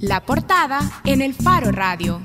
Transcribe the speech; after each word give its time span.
La 0.00 0.24
portada 0.24 0.80
en 1.04 1.22
el 1.22 1.34
Faro 1.34 1.72
Radio. 1.72 2.22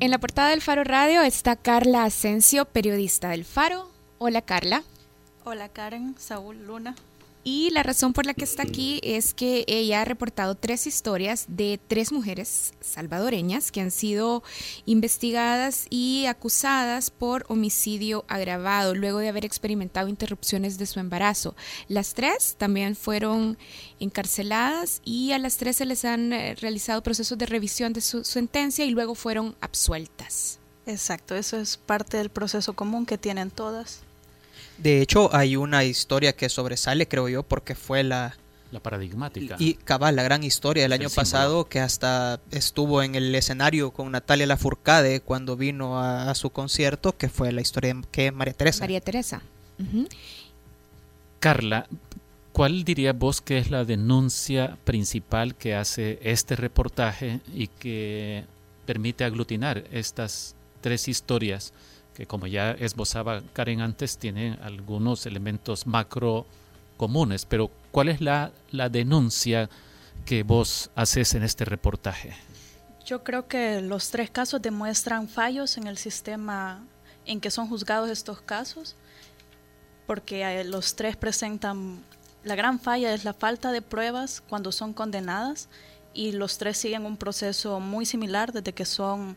En 0.00 0.10
la 0.10 0.18
portada 0.18 0.50
del 0.50 0.60
Faro 0.60 0.84
Radio 0.84 1.22
está 1.22 1.56
Carla 1.56 2.04
Asensio, 2.04 2.66
periodista 2.66 3.30
del 3.30 3.44
Faro. 3.44 3.90
Hola 4.18 4.42
Carla. 4.42 4.84
Hola 5.44 5.68
Karen, 5.70 6.14
Saúl 6.18 6.66
Luna. 6.66 6.94
Y 7.50 7.70
la 7.70 7.82
razón 7.82 8.12
por 8.12 8.26
la 8.26 8.34
que 8.34 8.44
está 8.44 8.62
aquí 8.62 9.00
es 9.02 9.32
que 9.32 9.64
ella 9.68 10.02
ha 10.02 10.04
reportado 10.04 10.54
tres 10.54 10.86
historias 10.86 11.46
de 11.48 11.80
tres 11.88 12.12
mujeres 12.12 12.74
salvadoreñas 12.82 13.72
que 13.72 13.80
han 13.80 13.90
sido 13.90 14.42
investigadas 14.84 15.86
y 15.88 16.26
acusadas 16.26 17.08
por 17.08 17.46
homicidio 17.48 18.26
agravado 18.28 18.94
luego 18.94 19.20
de 19.20 19.30
haber 19.30 19.46
experimentado 19.46 20.08
interrupciones 20.08 20.76
de 20.76 20.84
su 20.84 21.00
embarazo. 21.00 21.56
Las 21.88 22.12
tres 22.12 22.54
también 22.58 22.94
fueron 22.94 23.56
encarceladas 23.98 25.00
y 25.06 25.32
a 25.32 25.38
las 25.38 25.56
tres 25.56 25.76
se 25.76 25.86
les 25.86 26.04
han 26.04 26.34
eh, 26.34 26.54
realizado 26.54 27.02
procesos 27.02 27.38
de 27.38 27.46
revisión 27.46 27.94
de 27.94 28.02
su 28.02 28.24
sentencia 28.24 28.84
y 28.84 28.90
luego 28.90 29.14
fueron 29.14 29.56
absueltas. 29.62 30.60
Exacto, 30.84 31.34
eso 31.34 31.56
es 31.56 31.78
parte 31.78 32.18
del 32.18 32.28
proceso 32.28 32.74
común 32.74 33.06
que 33.06 33.16
tienen 33.16 33.50
todas. 33.50 34.02
De 34.78 35.02
hecho, 35.02 35.34
hay 35.34 35.56
una 35.56 35.84
historia 35.84 36.34
que 36.34 36.48
sobresale, 36.48 37.08
creo 37.08 37.28
yo, 37.28 37.42
porque 37.42 37.74
fue 37.74 38.02
la... 38.02 38.36
La 38.70 38.80
paradigmática. 38.80 39.56
Y 39.58 39.74
cabal, 39.74 40.14
la 40.16 40.22
gran 40.22 40.44
historia 40.44 40.82
del 40.82 40.92
año 40.92 41.08
pasado 41.08 41.68
que 41.68 41.80
hasta 41.80 42.38
estuvo 42.50 43.02
en 43.02 43.14
el 43.14 43.34
escenario 43.34 43.92
con 43.92 44.12
Natalia 44.12 44.46
Lafourcade 44.46 45.20
cuando 45.20 45.56
vino 45.56 45.98
a, 45.98 46.34
su 46.34 46.50
concierto, 46.50 47.16
que 47.16 47.30
fue 47.30 47.50
la 47.50 47.62
historia 47.62 47.96
que 48.12 48.30
María 48.30 48.52
Teresa. 48.52 48.80
María 48.80 49.00
Teresa. 49.00 49.40
Carla, 51.40 51.86
¿cuál 52.52 52.84
diría 52.84 53.14
vos 53.14 53.40
que 53.40 53.56
es 53.56 53.70
la 53.70 53.84
denuncia 53.86 54.76
principal 54.84 55.54
que 55.54 55.74
hace 55.74 56.18
este 56.22 56.54
reportaje 56.54 57.40
y 57.54 57.68
que 57.68 58.44
permite 58.84 59.24
aglutinar 59.24 59.84
estas 59.92 60.56
tres 60.82 61.08
historias? 61.08 61.72
Que 62.18 62.26
como 62.26 62.48
ya 62.48 62.72
esbozaba 62.72 63.42
Karen 63.52 63.80
antes, 63.80 64.18
tiene 64.18 64.58
algunos 64.60 65.24
elementos 65.24 65.86
macro 65.86 66.46
comunes, 66.96 67.44
pero 67.44 67.70
¿cuál 67.92 68.08
es 68.08 68.20
la, 68.20 68.50
la 68.72 68.88
denuncia 68.88 69.70
que 70.26 70.42
vos 70.42 70.90
haces 70.96 71.36
en 71.36 71.44
este 71.44 71.64
reportaje? 71.64 72.34
Yo 73.06 73.22
creo 73.22 73.46
que 73.46 73.80
los 73.82 74.10
tres 74.10 74.30
casos 74.30 74.60
demuestran 74.60 75.28
fallos 75.28 75.78
en 75.78 75.86
el 75.86 75.96
sistema 75.96 76.84
en 77.24 77.40
que 77.40 77.52
son 77.52 77.68
juzgados 77.68 78.10
estos 78.10 78.40
casos, 78.40 78.96
porque 80.08 80.42
eh, 80.42 80.64
los 80.64 80.96
tres 80.96 81.16
presentan, 81.16 82.02
la 82.42 82.56
gran 82.56 82.80
falla 82.80 83.14
es 83.14 83.22
la 83.22 83.32
falta 83.32 83.70
de 83.70 83.80
pruebas 83.80 84.42
cuando 84.48 84.72
son 84.72 84.92
condenadas 84.92 85.68
y 86.12 86.32
los 86.32 86.58
tres 86.58 86.78
siguen 86.78 87.06
un 87.06 87.16
proceso 87.16 87.78
muy 87.78 88.06
similar 88.06 88.52
desde 88.52 88.72
que 88.72 88.84
son 88.84 89.36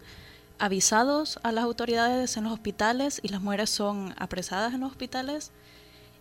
avisados 0.61 1.39
a 1.41 1.51
las 1.51 1.63
autoridades 1.63 2.37
en 2.37 2.43
los 2.43 2.53
hospitales 2.53 3.19
y 3.23 3.29
las 3.29 3.41
mujeres 3.41 3.71
son 3.71 4.13
apresadas 4.19 4.75
en 4.75 4.81
los 4.81 4.91
hospitales. 4.91 5.51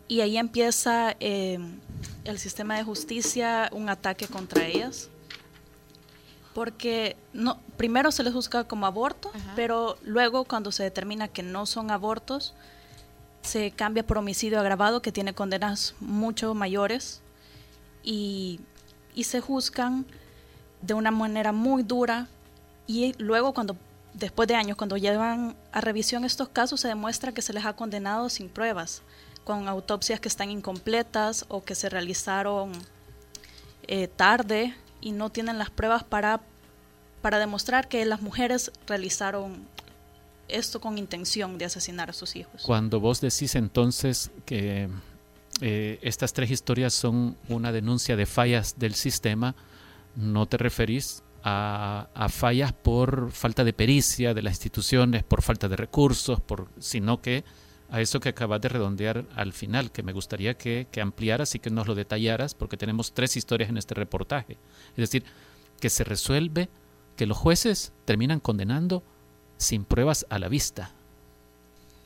Y 0.09 0.23
ahí 0.23 0.39
empieza 0.39 1.15
em, 1.21 1.79
el 2.25 2.39
sistema 2.39 2.75
de 2.79 2.83
justicia 2.83 3.69
un 3.71 3.91
ataque 3.91 4.27
contra 4.29 4.67
ellas. 4.67 5.11
Porque 6.55 7.17
no 7.35 7.59
primero 7.77 8.11
se 8.11 8.23
les 8.23 8.33
juzga 8.33 8.65
como 8.65 8.87
aborto 8.87 9.31
pero 9.55 9.99
luego 10.03 10.45
cuando 10.45 10.73
se 10.73 10.83
determina 10.85 11.29
que 11.29 11.43
no 11.43 11.67
son 11.67 11.91
abortos 11.91 12.55
se 13.43 13.71
cambia 13.71 14.07
por 14.07 14.19
homicidio 14.19 14.59
agravado 14.59 15.03
que 15.03 15.13
tiene 15.13 15.35
condenas 15.35 15.95
mucho 16.01 16.55
mayores. 16.55 17.21
Y, 18.03 18.61
y 19.15 19.25
se 19.25 19.43
juzgan 19.43 20.07
de 20.81 20.95
una 20.95 21.11
manera 21.11 21.53
muy 21.53 21.83
dura. 21.83 22.27
Y 22.87 23.13
luego 23.19 23.53
cuando 23.53 23.77
después 24.21 24.47
de 24.47 24.55
años, 24.55 24.77
cuando 24.77 24.97
llevan 24.97 25.57
a 25.73 25.81
revisión 25.81 26.25
estos 26.25 26.49
casos, 26.49 26.81
se 26.81 26.89
demuestra 26.89 27.33
que 27.33 27.43
se 27.43 27.53
les 27.53 27.65
ha 27.65 27.73
condenado 27.73 28.29
sin 28.29 28.49
pruebas, 28.49 29.03
con 29.45 29.67
autopsias 29.67 30.21
que 30.21 30.29
están 30.29 30.51
incompletas 30.51 31.47
o 31.49 31.65
que 31.65 31.75
se 31.75 31.89
realizaron 31.89 32.73
eh, 33.89 34.07
tarde 34.07 34.77
y 35.01 35.13
no 35.13 35.31
tienen 35.31 35.59
las 35.59 35.71
pruebas 35.71 36.05
para, 36.05 36.41
para 37.23 37.39
demostrar 37.39 37.89
que 37.89 38.05
las 38.05 38.21
mujeres 38.21 38.71
realizaron 38.87 39.67
esto 40.47 40.81
con 40.81 40.99
intención 40.99 41.59
de 41.59 41.65
asesinar 41.65 42.11
a 42.11 42.13
sus 42.13 42.37
hijos. 42.37 42.63
Cuando 42.63 43.01
vos 43.01 43.21
decís 43.21 43.55
entonces 43.55 44.31
que 44.45 44.89
eh, 45.61 45.99
estas 46.03 46.33
tres 46.33 46.51
historias 46.51 46.93
son 46.93 47.37
una 47.49 47.73
denuncia 47.73 48.17
de 48.17 48.27
fallas 48.27 48.79
del 48.79 48.95
sistema, 48.95 49.55
no 50.15 50.47
te 50.47 50.59
referís 50.59 51.23
a, 51.43 52.27
fallas 52.31 52.73
por 52.73 53.33
falta 53.33 53.65
de 53.65 53.73
pericia 53.73 54.35
de 54.35 54.43
las 54.43 54.55
instituciones, 54.55 55.25
por 55.25 55.43
falta 55.43 55.69
de 55.69 55.77
recursos, 55.77 56.41
por, 56.41 56.69
sino 56.79 57.21
que 57.21 57.45
a 57.91 58.01
eso 58.01 58.21
que 58.21 58.29
acabas 58.29 58.61
de 58.61 58.69
redondear 58.69 59.25
al 59.35 59.53
final, 59.53 59.91
que 59.91 60.03
me 60.03 60.13
gustaría 60.13 60.55
que, 60.55 60.87
que 60.93 61.01
ampliaras 61.01 61.55
y 61.55 61.59
que 61.59 61.71
nos 61.71 61.89
lo 61.89 61.95
detallaras, 61.95 62.55
porque 62.55 62.77
tenemos 62.77 63.13
tres 63.13 63.37
historias 63.37 63.69
en 63.69 63.79
este 63.79 63.95
reportaje. 63.95 64.59
Es 64.91 64.97
decir, 64.97 65.25
que 65.81 65.91
se 65.91 66.05
resuelve 66.05 66.69
que 67.17 67.27
los 67.27 67.37
jueces 67.37 67.93
terminan 68.05 68.41
condenando 68.41 69.03
sin 69.57 69.85
pruebas 69.85 70.25
a 70.31 70.39
la 70.39 70.49
vista. 70.49 70.93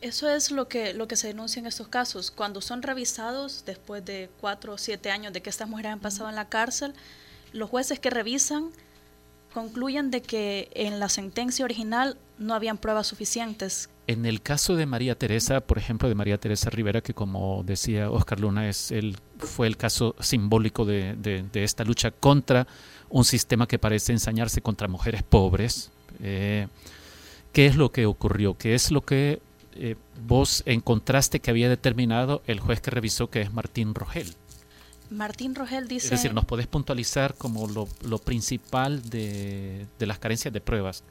Eso 0.01 0.29
es 0.29 0.51
lo 0.51 0.69
que, 0.69 0.93
lo 0.93 1.09
que 1.09 1.17
se 1.17 1.29
denuncia 1.29 1.61
en 1.61 1.67
estos 1.67 1.89
casos. 1.89 2.31
Cuando 2.31 2.61
son 2.61 2.83
revisados, 2.83 3.65
después 3.65 4.05
de 4.05 4.31
cuatro 4.41 4.75
o 4.75 4.79
siete 4.79 5.11
años 5.11 5.33
de 5.33 5.41
que 5.41 5.51
estas 5.51 5.69
mujeres 5.69 5.93
han 5.93 6.01
pasado 6.01 6.29
en 6.29 6.35
la 6.35 6.49
cárcel, 6.49 6.95
los 7.53 7.71
jueces 7.71 8.01
que 8.01 8.11
revisan 8.11 8.71
concluyen 9.55 10.11
de 10.11 10.21
que 10.21 10.69
en 10.75 10.99
la 10.99 11.09
sentencia 11.09 11.65
original 11.65 12.19
no 12.39 12.55
habían 12.55 12.77
pruebas 12.77 13.07
suficientes. 13.07 13.89
En 14.07 14.27
el 14.27 14.43
caso 14.43 14.75
de 14.75 14.85
María 14.85 15.15
Teresa, 15.15 15.61
por 15.61 15.79
ejemplo, 15.79 16.09
de 16.09 16.15
María 16.15 16.37
Teresa 16.37 16.69
Rivera, 16.69 17.01
que 17.01 17.15
como 17.15 17.63
decía 17.65 18.11
Oscar 18.11 18.41
Luna, 18.41 18.69
es 18.69 18.91
el, 18.91 19.17
fue 19.39 19.67
el 19.67 19.77
caso 19.79 20.15
simbólico 20.21 20.85
de, 20.85 21.47
esta 21.55 21.85
lucha 21.85 22.11
contra 22.11 22.67
un 23.09 23.25
sistema 23.25 23.67
que 23.67 23.79
parece 23.79 24.13
ensañarse 24.13 24.61
contra 24.61 24.89
mujeres 24.89 25.23
pobres. 25.23 25.91
Eh, 26.21 26.67
¿Qué 27.53 27.67
es 27.67 27.77
lo 27.77 27.93
que 27.93 28.05
ocurrió? 28.05 28.59
¿Qué 28.59 28.75
es 28.75 28.91
lo 28.91 29.03
que 29.03 29.41
eh, 29.77 29.95
vos 30.27 30.65
encontraste 30.67 31.41
que 31.41 31.51
había 31.51 31.69
determinado 31.69 32.43
el 32.47 32.61
juez 32.61 32.81
que 32.81 32.91
revisó, 32.91 33.31
que 33.31 33.41
es 33.41 33.53
Martín 33.53 33.95
Rogel? 33.95 34.35
Martín 35.15 35.55
Rogel 35.55 35.87
dice... 35.87 36.07
Es 36.07 36.11
decir, 36.11 36.35
¿nos 36.35 36.45
podés 36.45 36.67
puntualizar 36.67 37.35
como 37.35 37.69
lo, 37.69 38.19
principal 38.19 39.09
de, 39.09 39.87
las 40.01 40.19
carencias 40.19 40.53
de 40.53 40.61
pruebas? 40.61 41.05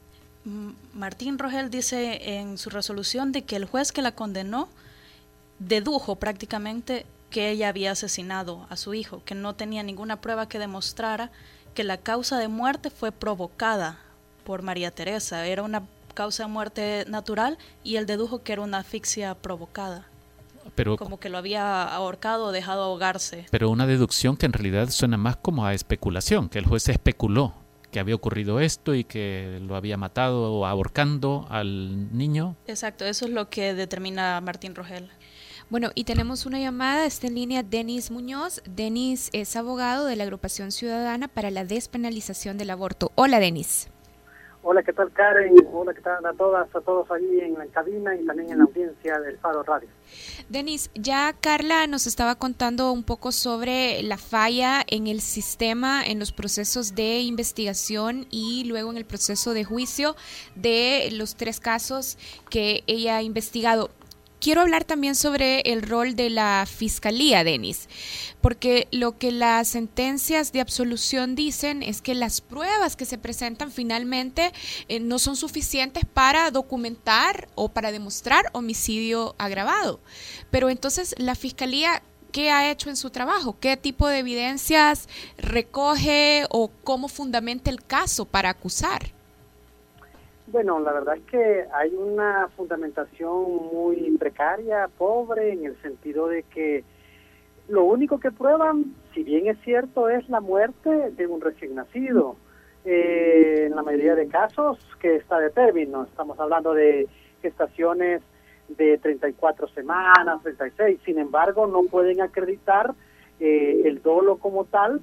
Martín 0.92 1.38
Rogel 1.38 1.70
dice 1.70 2.38
en 2.38 2.58
su 2.58 2.68
resolución 2.68 3.32
de 3.32 3.42
que 3.42 3.56
el 3.56 3.64
juez 3.64 3.92
que 3.92 4.02
la 4.02 4.12
condenó 4.12 4.68
dedujo 5.58 6.16
prácticamente 6.16 7.06
que 7.30 7.50
ella 7.50 7.70
había 7.70 7.92
asesinado 7.92 8.66
a 8.68 8.76
su 8.76 8.92
hijo, 8.92 9.22
que 9.24 9.34
no 9.34 9.54
tenía 9.54 9.82
ninguna 9.82 10.20
prueba 10.20 10.48
que 10.48 10.58
demostrara 10.58 11.30
que 11.74 11.82
la 11.82 11.96
causa 11.96 12.38
de 12.38 12.48
muerte 12.48 12.90
fue 12.90 13.10
provocada 13.10 13.98
por 14.44 14.60
María 14.60 14.90
Teresa, 14.90 15.46
era 15.46 15.62
una 15.62 15.82
causa 16.12 16.44
de 16.44 16.50
muerte 16.50 17.04
natural 17.08 17.58
y 17.82 17.96
él 17.96 18.04
dedujo 18.04 18.42
que 18.42 18.52
era 18.52 18.62
una 18.62 18.78
asfixia 18.78 19.34
provocada 19.34 20.06
como 20.98 21.18
que 21.18 21.28
lo 21.28 21.38
había 21.38 21.84
ahorcado 21.84 22.46
o 22.46 22.52
dejado 22.52 22.84
ahogarse. 22.84 23.46
Pero 23.50 23.70
una 23.70 23.86
deducción 23.86 24.36
que 24.36 24.46
en 24.46 24.52
realidad 24.52 24.90
suena 24.90 25.16
más 25.16 25.36
como 25.36 25.66
a 25.66 25.74
especulación, 25.74 26.48
que 26.48 26.58
el 26.58 26.66
juez 26.66 26.88
especuló 26.88 27.54
que 27.94 28.00
había 28.00 28.16
ocurrido 28.16 28.58
esto 28.58 28.96
y 28.96 29.04
que 29.04 29.60
lo 29.62 29.76
había 29.76 29.96
matado 29.96 30.52
o 30.52 30.66
ahorcando 30.66 31.46
al 31.48 32.16
niño. 32.16 32.56
Exacto, 32.66 33.04
eso 33.04 33.26
es 33.26 33.30
lo 33.30 33.48
que 33.50 33.72
determina 33.72 34.40
Martín 34.40 34.74
Rogel. 34.74 35.12
Bueno, 35.70 35.92
y 35.94 36.02
tenemos 36.02 36.44
una 36.44 36.58
llamada, 36.58 37.06
está 37.06 37.28
en 37.28 37.36
línea 37.36 37.62
Denis 37.62 38.10
Muñoz. 38.10 38.62
Denis 38.68 39.30
es 39.32 39.54
abogado 39.54 40.06
de 40.06 40.16
la 40.16 40.24
Agrupación 40.24 40.72
Ciudadana 40.72 41.28
para 41.28 41.52
la 41.52 41.64
Despenalización 41.64 42.58
del 42.58 42.70
Aborto. 42.70 43.12
Hola, 43.14 43.38
Denis. 43.38 43.88
Hola, 44.66 44.82
¿qué 44.82 44.94
tal 44.94 45.12
Karen? 45.12 45.54
Hola, 45.74 45.92
¿qué 45.92 46.00
tal 46.00 46.24
a 46.24 46.32
todas, 46.32 46.74
a 46.74 46.80
todos 46.80 47.10
allí 47.10 47.38
en 47.38 47.52
la 47.52 47.66
cabina 47.66 48.16
y 48.16 48.24
también 48.24 48.50
en 48.50 48.58
la 48.58 48.64
audiencia 48.64 49.20
del 49.20 49.36
Faro 49.36 49.62
Radio? 49.62 49.90
Denis, 50.48 50.90
ya 50.94 51.34
Carla 51.38 51.86
nos 51.86 52.06
estaba 52.06 52.36
contando 52.36 52.90
un 52.90 53.04
poco 53.04 53.30
sobre 53.30 54.02
la 54.02 54.16
falla 54.16 54.82
en 54.86 55.06
el 55.06 55.20
sistema, 55.20 56.02
en 56.02 56.18
los 56.18 56.32
procesos 56.32 56.94
de 56.94 57.20
investigación 57.20 58.26
y 58.30 58.64
luego 58.64 58.90
en 58.90 58.96
el 58.96 59.04
proceso 59.04 59.52
de 59.52 59.64
juicio 59.64 60.16
de 60.54 61.10
los 61.12 61.36
tres 61.36 61.60
casos 61.60 62.16
que 62.48 62.84
ella 62.86 63.18
ha 63.18 63.22
investigado 63.22 63.90
quiero 64.44 64.60
hablar 64.60 64.84
también 64.84 65.14
sobre 65.14 65.60
el 65.60 65.80
rol 65.80 66.16
de 66.16 66.28
la 66.28 66.66
fiscalía, 66.66 67.44
Denis, 67.44 67.88
porque 68.42 68.88
lo 68.90 69.16
que 69.16 69.32
las 69.32 69.68
sentencias 69.68 70.52
de 70.52 70.60
absolución 70.60 71.34
dicen 71.34 71.82
es 71.82 72.02
que 72.02 72.14
las 72.14 72.42
pruebas 72.42 72.94
que 72.94 73.06
se 73.06 73.16
presentan 73.16 73.72
finalmente 73.72 74.52
eh, 74.88 75.00
no 75.00 75.18
son 75.18 75.36
suficientes 75.36 76.04
para 76.04 76.50
documentar 76.50 77.48
o 77.54 77.70
para 77.70 77.90
demostrar 77.90 78.50
homicidio 78.52 79.34
agravado. 79.38 79.98
Pero 80.50 80.68
entonces 80.68 81.14
la 81.16 81.36
fiscalía 81.36 82.02
¿qué 82.30 82.50
ha 82.50 82.70
hecho 82.70 82.90
en 82.90 82.96
su 82.96 83.08
trabajo? 83.08 83.56
¿Qué 83.58 83.78
tipo 83.78 84.08
de 84.08 84.18
evidencias 84.18 85.08
recoge 85.38 86.44
o 86.50 86.70
cómo 86.82 87.08
fundamenta 87.08 87.70
el 87.70 87.82
caso 87.82 88.26
para 88.26 88.50
acusar? 88.50 89.14
Bueno, 90.54 90.78
la 90.78 90.92
verdad 90.92 91.16
es 91.16 91.24
que 91.24 91.64
hay 91.72 91.92
una 91.96 92.46
fundamentación 92.56 93.72
muy 93.72 94.16
precaria, 94.20 94.88
pobre, 94.96 95.52
en 95.52 95.64
el 95.64 95.82
sentido 95.82 96.28
de 96.28 96.44
que 96.44 96.84
lo 97.66 97.82
único 97.82 98.20
que 98.20 98.30
prueban, 98.30 98.94
si 99.12 99.24
bien 99.24 99.48
es 99.48 99.58
cierto, 99.64 100.08
es 100.08 100.28
la 100.28 100.38
muerte 100.38 101.10
de 101.10 101.26
un 101.26 101.40
recién 101.40 101.74
nacido. 101.74 102.36
Eh, 102.84 103.64
en 103.66 103.74
la 103.74 103.82
mayoría 103.82 104.14
de 104.14 104.28
casos 104.28 104.78
que 105.00 105.16
está 105.16 105.40
de 105.40 105.50
término, 105.50 106.04
estamos 106.04 106.38
hablando 106.38 106.72
de 106.72 107.08
gestaciones 107.42 108.22
de 108.68 108.98
34 108.98 109.66
semanas, 109.70 110.40
36, 110.44 111.00
sin 111.04 111.18
embargo 111.18 111.66
no 111.66 111.82
pueden 111.82 112.20
acreditar 112.20 112.94
eh, 113.40 113.82
el 113.86 114.00
dolo 114.02 114.36
como 114.36 114.66
tal, 114.66 115.00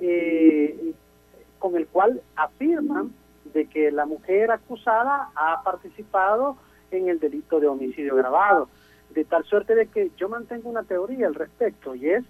eh, 0.00 0.94
con 1.58 1.76
el 1.76 1.88
cual 1.88 2.22
afirman 2.36 3.12
de 3.54 3.66
que 3.66 3.90
la 3.90 4.04
mujer 4.04 4.50
acusada 4.50 5.30
ha 5.34 5.62
participado 5.62 6.56
en 6.90 7.08
el 7.08 7.18
delito 7.18 7.60
de 7.60 7.68
homicidio 7.68 8.16
grabado, 8.16 8.68
de 9.10 9.24
tal 9.24 9.44
suerte 9.44 9.74
de 9.74 9.86
que 9.86 10.10
yo 10.16 10.28
mantengo 10.28 10.68
una 10.68 10.82
teoría 10.82 11.26
al 11.26 11.34
respecto 11.34 11.94
y 11.94 12.10
es 12.10 12.24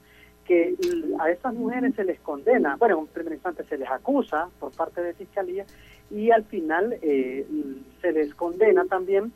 que 0.45 0.77
a 1.19 1.31
estas 1.31 1.55
mujeres 1.55 1.95
se 1.95 2.05
les 2.05 2.21
condena, 2.21 2.77
bueno, 2.77 3.01
en 3.01 3.07
primer 3.07 3.33
instante 3.33 3.65
se 3.65 3.79
les 3.79 3.91
acusa 3.91 4.49
por 4.61 4.73
parte 4.73 5.03
de 5.03 5.15
Fiscalía 5.15 5.65
y 6.11 6.31
al 6.31 6.45
final 6.45 6.99
eh, 7.01 7.47
se 8.03 8.13
les 8.13 8.35
condena 8.35 8.85
también 8.85 9.33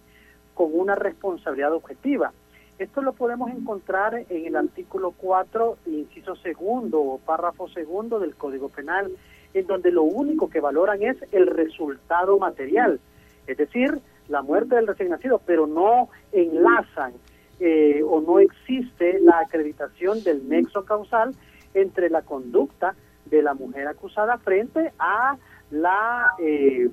con 0.52 0.70
una 0.72 0.94
responsabilidad 0.94 1.72
objetiva. 1.72 2.32
Esto 2.78 3.00
lo 3.00 3.12
podemos 3.12 3.50
encontrar 3.50 4.26
en 4.28 4.46
el 4.46 4.54
artículo 4.54 5.12
4, 5.16 5.78
inciso 5.86 6.36
segundo 6.36 7.00
o 7.00 7.18
párrafo 7.18 7.68
segundo 7.68 8.20
del 8.20 8.36
Código 8.36 8.68
Penal, 8.68 9.10
en 9.54 9.66
donde 9.66 9.90
lo 9.90 10.02
único 10.02 10.48
que 10.48 10.60
valoran 10.60 11.02
es 11.02 11.16
el 11.32 11.46
resultado 11.46 12.38
material, 12.38 13.00
es 13.46 13.56
decir, 13.56 13.98
la 14.28 14.42
muerte 14.42 14.74
del 14.74 14.86
recién 14.86 15.08
nacido, 15.08 15.40
pero 15.44 15.66
no 15.66 16.10
enlazan 16.32 17.12
eh, 17.60 18.02
o 18.06 18.20
no 18.20 18.38
existe 18.38 19.18
la 19.20 19.40
acreditación 19.40 20.22
del 20.22 20.48
nexo 20.48 20.84
causal 20.84 21.34
entre 21.74 22.10
la 22.10 22.22
conducta 22.22 22.94
de 23.26 23.42
la 23.42 23.54
mujer 23.54 23.88
acusada 23.88 24.38
frente 24.38 24.92
a 24.98 25.36
la 25.70 26.32
eh, 26.38 26.88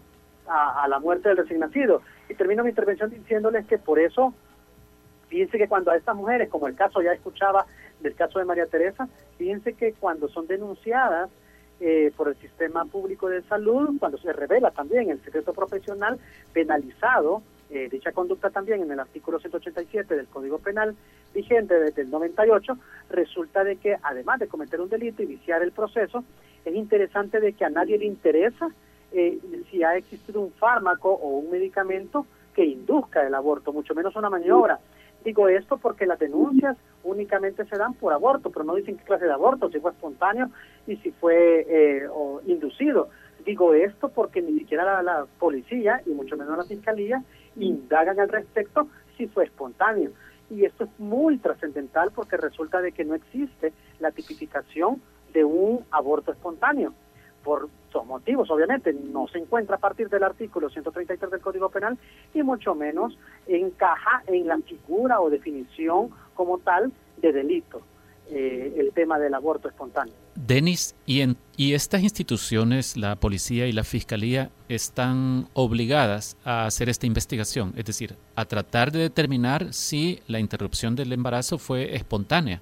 a, 0.47 0.87
la 0.87 0.99
muerte 0.99 1.29
del 1.29 1.37
recién 1.37 1.59
nacido. 1.59 2.01
Y 2.29 2.35
termino 2.35 2.63
mi 2.63 2.69
intervención 2.69 3.09
diciéndoles 3.09 3.65
que 3.65 3.77
por 3.77 3.99
eso, 3.99 4.33
fíjense 5.27 5.57
que 5.57 5.67
cuando 5.67 5.91
a 5.91 5.97
estas 5.97 6.15
mujeres, 6.15 6.49
como 6.49 6.67
el 6.67 6.75
caso 6.75 7.01
ya 7.01 7.13
escuchaba 7.13 7.65
del 7.99 8.15
caso 8.15 8.39
de 8.39 8.45
María 8.45 8.65
Teresa, 8.67 9.07
fíjense 9.37 9.73
que 9.73 9.93
cuando 9.93 10.27
son 10.29 10.47
denunciadas 10.47 11.29
eh, 11.87 12.11
por 12.17 12.27
el 12.29 12.35
sistema 12.37 12.83
público 12.85 13.29
de 13.29 13.43
salud, 13.43 13.99
cuando 13.99 14.17
se 14.17 14.33
revela 14.33 14.71
también 14.71 15.11
el 15.11 15.23
secreto 15.23 15.53
profesional 15.53 16.17
penalizado, 16.51 17.43
eh, 17.69 17.89
dicha 17.91 18.11
conducta 18.11 18.49
también 18.49 18.81
en 18.81 18.89
el 18.89 18.99
artículo 18.99 19.39
187 19.39 20.15
del 20.15 20.25
Código 20.25 20.57
Penal 20.57 20.95
vigente 21.31 21.79
desde 21.79 22.01
el 22.01 22.09
98, 22.09 22.75
resulta 23.11 23.63
de 23.63 23.75
que 23.75 23.97
además 24.01 24.39
de 24.39 24.47
cometer 24.47 24.81
un 24.81 24.89
delito 24.89 25.21
y 25.21 25.27
viciar 25.27 25.61
el 25.61 25.73
proceso, 25.73 26.23
es 26.65 26.73
interesante 26.73 27.39
de 27.39 27.53
que 27.53 27.65
a 27.65 27.69
nadie 27.69 27.99
le 27.99 28.05
interesa 28.05 28.67
eh, 29.11 29.37
si 29.69 29.83
ha 29.83 29.95
existido 29.95 30.41
un 30.41 30.53
fármaco 30.53 31.11
o 31.11 31.37
un 31.37 31.51
medicamento 31.51 32.25
que 32.55 32.65
induzca 32.65 33.27
el 33.27 33.35
aborto, 33.35 33.71
mucho 33.71 33.93
menos 33.93 34.15
una 34.15 34.31
maniobra. 34.31 34.79
Digo 35.25 35.49
esto 35.49 35.77
porque 35.77 36.05
las 36.05 36.19
denuncias 36.19 36.77
únicamente 37.03 37.65
se 37.65 37.77
dan 37.77 37.95
por 37.95 38.13
aborto, 38.13 38.51
pero 38.51 38.63
no 38.63 38.75
dicen 38.75 38.95
qué 38.95 39.03
clase 39.03 39.25
de 39.25 39.33
aborto, 39.33 39.71
si 39.71 39.79
fue 39.79 39.89
espontáneo 39.89 40.51
y 40.85 40.97
si 40.97 41.09
fue 41.11 41.65
eh, 41.67 42.07
inducido. 42.45 43.09
Digo 43.43 43.73
esto 43.73 44.09
porque 44.09 44.43
ni 44.43 44.59
siquiera 44.59 45.01
la, 45.01 45.25
policía 45.39 45.99
y 46.05 46.11
mucho 46.11 46.37
menos 46.37 46.55
la 46.55 46.63
fiscalía 46.65 47.23
indagan 47.55 48.19
al 48.19 48.29
respecto 48.29 48.87
si 49.17 49.25
fue 49.25 49.45
espontáneo. 49.45 50.11
Y 50.51 50.63
esto 50.63 50.83
es 50.83 50.91
muy 50.99 51.39
trascendental 51.39 52.11
porque 52.13 52.37
resulta 52.37 52.79
de 52.79 52.91
que 52.91 53.03
no 53.03 53.15
existe 53.15 53.73
la 53.99 54.11
tipificación 54.11 55.01
de 55.33 55.43
un 55.43 55.83
aborto 55.89 56.31
espontáneo 56.33 56.93
por 57.45 57.69
dos 57.93 58.05
motivos, 58.07 58.49
obviamente, 58.49 58.91
no 58.91 59.27
se 59.27 59.37
encuentra 59.37 59.75
a 59.75 59.79
partir 59.79 60.09
del 60.09 60.23
artículo 60.23 60.67
133 60.69 61.29
del 61.29 61.39
Código 61.39 61.69
Penal 61.69 61.97
y 62.33 62.41
mucho 62.41 62.73
menos 62.73 63.17
encaja 63.47 64.23
en 64.25 64.47
la 64.47 64.57
figura 64.57 65.21
o 65.21 65.29
definición 65.29 66.09
como 66.33 66.57
tal 66.57 66.91
de 67.17 67.31
delito. 67.31 67.81
Eh, 68.27 68.73
el 68.79 68.91
tema 68.91 69.19
del 69.19 69.35
aborto 69.35 69.67
espontáneo. 69.67 70.15
Denis, 70.33 70.95
¿y, 71.05 71.21
en, 71.21 71.37
¿y 71.57 71.75
estas 71.75 72.01
instituciones, 72.01 72.97
la 72.97 73.17
policía 73.17 73.67
y 73.67 73.71
la 73.71 73.83
fiscalía, 73.83 74.49
están 74.67 75.47
obligadas 75.53 76.35
a 76.43 76.65
hacer 76.65 76.89
esta 76.89 77.05
investigación? 77.05 77.73
Es 77.77 77.85
decir, 77.85 78.15
a 78.35 78.45
tratar 78.45 78.91
de 78.91 78.97
determinar 78.97 79.73
si 79.73 80.21
la 80.27 80.39
interrupción 80.39 80.95
del 80.95 81.13
embarazo 81.13 81.59
fue 81.59 81.95
espontánea. 81.95 82.61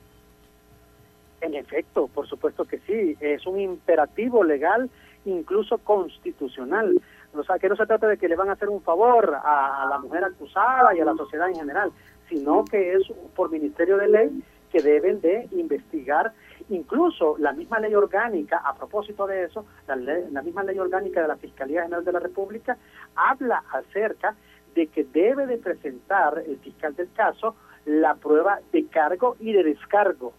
En 1.44 1.56
efecto, 1.56 2.08
por 2.08 2.26
supuesto 2.26 2.64
que 2.64 2.80
sí, 2.80 3.18
es 3.20 3.46
un 3.46 3.60
imperativo 3.60 4.46
legal, 4.46 4.90
incluso 5.26 5.78
constitucional. 5.80 7.02
O 7.34 7.44
sea, 7.44 7.60
que 7.60 7.68
no 7.68 7.76
se 7.76 7.86
trata 7.86 8.08
de 8.08 8.18
que 8.18 8.30
le 8.30 8.38
van 8.38 8.48
a 8.48 8.54
hacer 8.54 8.70
un 8.70 8.82
favor 8.82 9.36
a, 9.44 9.86
la 9.90 10.00
mujer 10.00 10.24
acusada 10.24 10.96
y 10.96 11.02
a 11.02 11.06
la 11.06 11.16
sociedad 11.16 11.50
en 11.50 11.56
general, 11.56 11.92
sino 12.30 12.64
que 12.64 12.94
es 12.94 13.04
por 13.36 13.52
ministerio 13.52 13.98
de 13.98 14.08
ley 14.08 14.44
que 14.72 14.82
deben 14.82 15.20
de 15.20 15.50
investigar 15.52 16.32
incluso 16.70 17.36
la 17.38 17.52
misma 17.52 17.80
ley 17.80 17.94
orgánica, 17.94 18.62
a 18.64 18.74
propósito 18.74 19.28
de 19.28 19.44
eso, 19.44 19.66
la, 19.86 19.98
la, 19.98 20.42
misma 20.42 20.64
ley 20.64 20.80
orgánica 20.80 21.22
de 21.22 21.28
la 21.28 21.36
Fiscalía 21.36 21.84
General 21.84 22.06
de 22.06 22.12
la 22.14 22.20
República 22.20 22.78
habla 23.16 23.64
acerca 23.70 24.34
de 24.76 24.88
que 24.88 25.04
debe 25.04 25.46
de 25.46 25.58
presentar 25.58 26.42
el 26.48 26.58
fiscal 26.60 26.96
del 26.96 27.12
caso 27.12 27.58
la 27.84 28.16
prueba 28.16 28.62
de 28.72 28.86
cargo 28.88 29.36
y 29.42 29.52
de 29.52 29.64
descargo 29.64 30.32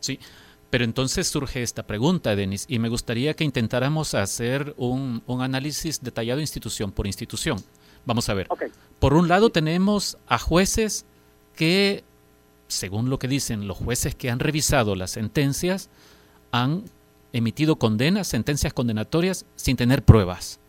Sí, 0.00 0.18
pero 0.70 0.84
entonces 0.84 1.26
surge 1.28 1.62
esta 1.62 1.86
pregunta, 1.86 2.36
Denis, 2.36 2.66
y 2.68 2.78
me 2.78 2.88
gustaría 2.88 3.34
que 3.34 3.44
intentáramos 3.44 4.14
hacer 4.14 4.74
un, 4.76 5.22
análisis 5.40 6.02
detallado 6.02 6.40
institución 6.40 6.92
por 6.92 7.06
institución. 7.06 7.62
Vamos 8.04 8.28
a 8.28 8.34
ver. 8.34 8.48
Por 8.98 9.14
un 9.14 9.28
lado 9.28 9.50
tenemos 9.50 10.18
a 10.26 10.38
jueces 10.38 11.06
que, 11.56 12.04
según 12.68 13.08
lo 13.08 13.18
que 13.18 13.28
dicen 13.28 13.66
los 13.66 13.78
jueces 13.78 14.14
que 14.14 14.30
han 14.30 14.40
revisado 14.40 14.94
las 14.94 15.12
sentencias, 15.12 15.88
han 16.52 16.84
emitido 17.32 17.76
condenas, 17.76 18.28
sentencias 18.28 18.72
condenatorias 18.72 19.46
sin 19.56 19.76
tener 19.76 20.04
pruebas. 20.04 20.60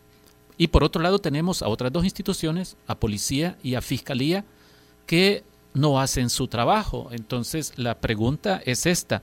Y 0.56 0.68
por 0.68 0.84
otro 0.84 1.02
lado 1.02 1.18
tenemos 1.18 1.62
a 1.62 1.68
otras 1.68 1.92
dos 1.92 2.04
instituciones, 2.04 2.76
a 2.86 2.98
policía 2.98 3.58
y 3.62 3.74
a 3.74 3.80
fiscalía, 3.80 4.44
que 5.06 5.44
no 5.74 6.00
hacen 6.00 6.30
su 6.30 6.48
trabajo. 6.48 7.08
Entonces, 7.12 7.72
la 7.76 8.00
pregunta 8.00 8.60
es 8.64 8.86
esta. 8.86 9.22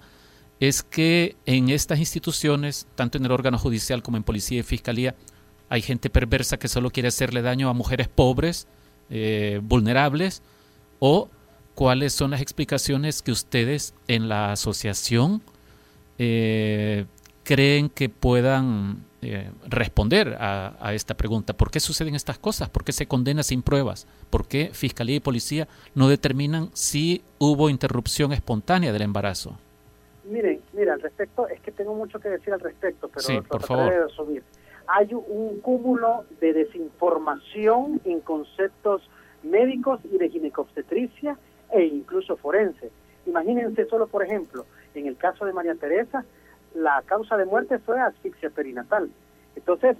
Es 0.60 0.84
que 0.84 1.36
en 1.46 1.70
estas 1.70 2.00
instituciones, 2.00 2.88
tanto 2.96 3.18
en 3.18 3.25
el 3.25 3.32
órgano 3.32 3.58
judicial 3.58 4.01
como 4.01 4.18
en 4.18 4.24
policía 4.24 4.60
y 4.60 4.63
fiscalía, 4.63 5.16
hay 5.70 5.82
gente 5.82 6.10
perversa 6.10 6.58
que 6.58 6.68
solo 6.68 6.89
quiere 6.89 7.10
hacerle 7.10 7.42
daño 7.42 7.70
a 7.70 7.74
mujeres 7.74 8.08
pobres, 8.08 8.68
eh, 9.10 9.60
vulnerables, 9.62 10.42
o 11.00 11.30
cuáles 11.75 12.13
son 12.13 12.32
las 12.32 12.42
explicaciones 12.42 13.22
que 13.22 13.32
ustedes 13.32 13.94
en 14.08 14.30
la 14.30 14.51
asociación 14.51 15.44
eh, 16.18 17.06
creen 17.48 17.89
que 17.89 18.10
puedan 18.10 19.06
eh, 19.22 19.50
responder 19.70 20.36
a, 20.38 20.94
esta 20.94 21.16
pregunta. 21.16 21.54
¿Por 21.54 21.72
qué 21.72 21.80
suceden 21.80 22.13
estas 22.13 22.38
cosas? 22.38 22.70
¿Por 22.70 22.84
qué 22.84 22.92
se 22.92 23.08
condena 23.08 23.42
sin 23.42 23.62
pruebas? 23.62 24.06
¿Por 24.30 24.50
qué 24.50 24.72
Fiscalía 24.74 25.16
y 25.16 25.20
Policía 25.22 25.70
no 25.96 26.10
determinan 26.10 26.70
si 26.74 27.24
hubo 27.39 27.70
interrupción 27.70 28.34
espontánea 28.34 28.92
del 28.92 29.01
embarazo? 29.04 29.58
Miren, 30.25 30.60
mira, 30.74 30.96
al 30.96 31.00
respecto, 31.00 31.48
es 31.48 31.62
que 31.62 31.72
tengo 31.72 31.96
mucho 31.96 32.20
que 32.20 32.27
decir 32.27 32.51
al 32.51 32.60
respecto, 32.60 33.08
pero 33.08 33.22
sí, 33.22 33.39
por 33.48 33.63
favor. 33.63 33.94
de 33.94 34.04
resumir. 34.04 34.44
Hay 34.88 35.13
un 35.13 35.62
cúmulo 35.62 36.25
de 36.42 36.51
desinformación 36.51 38.01
en 38.04 38.20
conceptos 38.20 39.10
médicos 39.42 40.01
y 40.04 40.18
de 40.18 40.30
ginecobstetricia 40.30 41.38
e 41.72 41.86
incluso 41.86 42.36
forense. 42.36 42.92
Imagínense 43.25 43.86
solo, 43.86 44.08
por 44.08 44.25
ejemplo, 44.25 44.66
en 44.96 45.08
el 45.08 45.16
caso 45.16 45.46
de 45.46 45.54
María 45.54 45.75
Teresa, 45.75 46.25
la 46.77 47.01
causa 47.05 47.38
de 47.38 47.46
muerte 47.46 47.79
fue 47.79 48.00
asfixia 48.00 48.50
perinatal. 48.50 49.10
Entonces, 49.55 49.98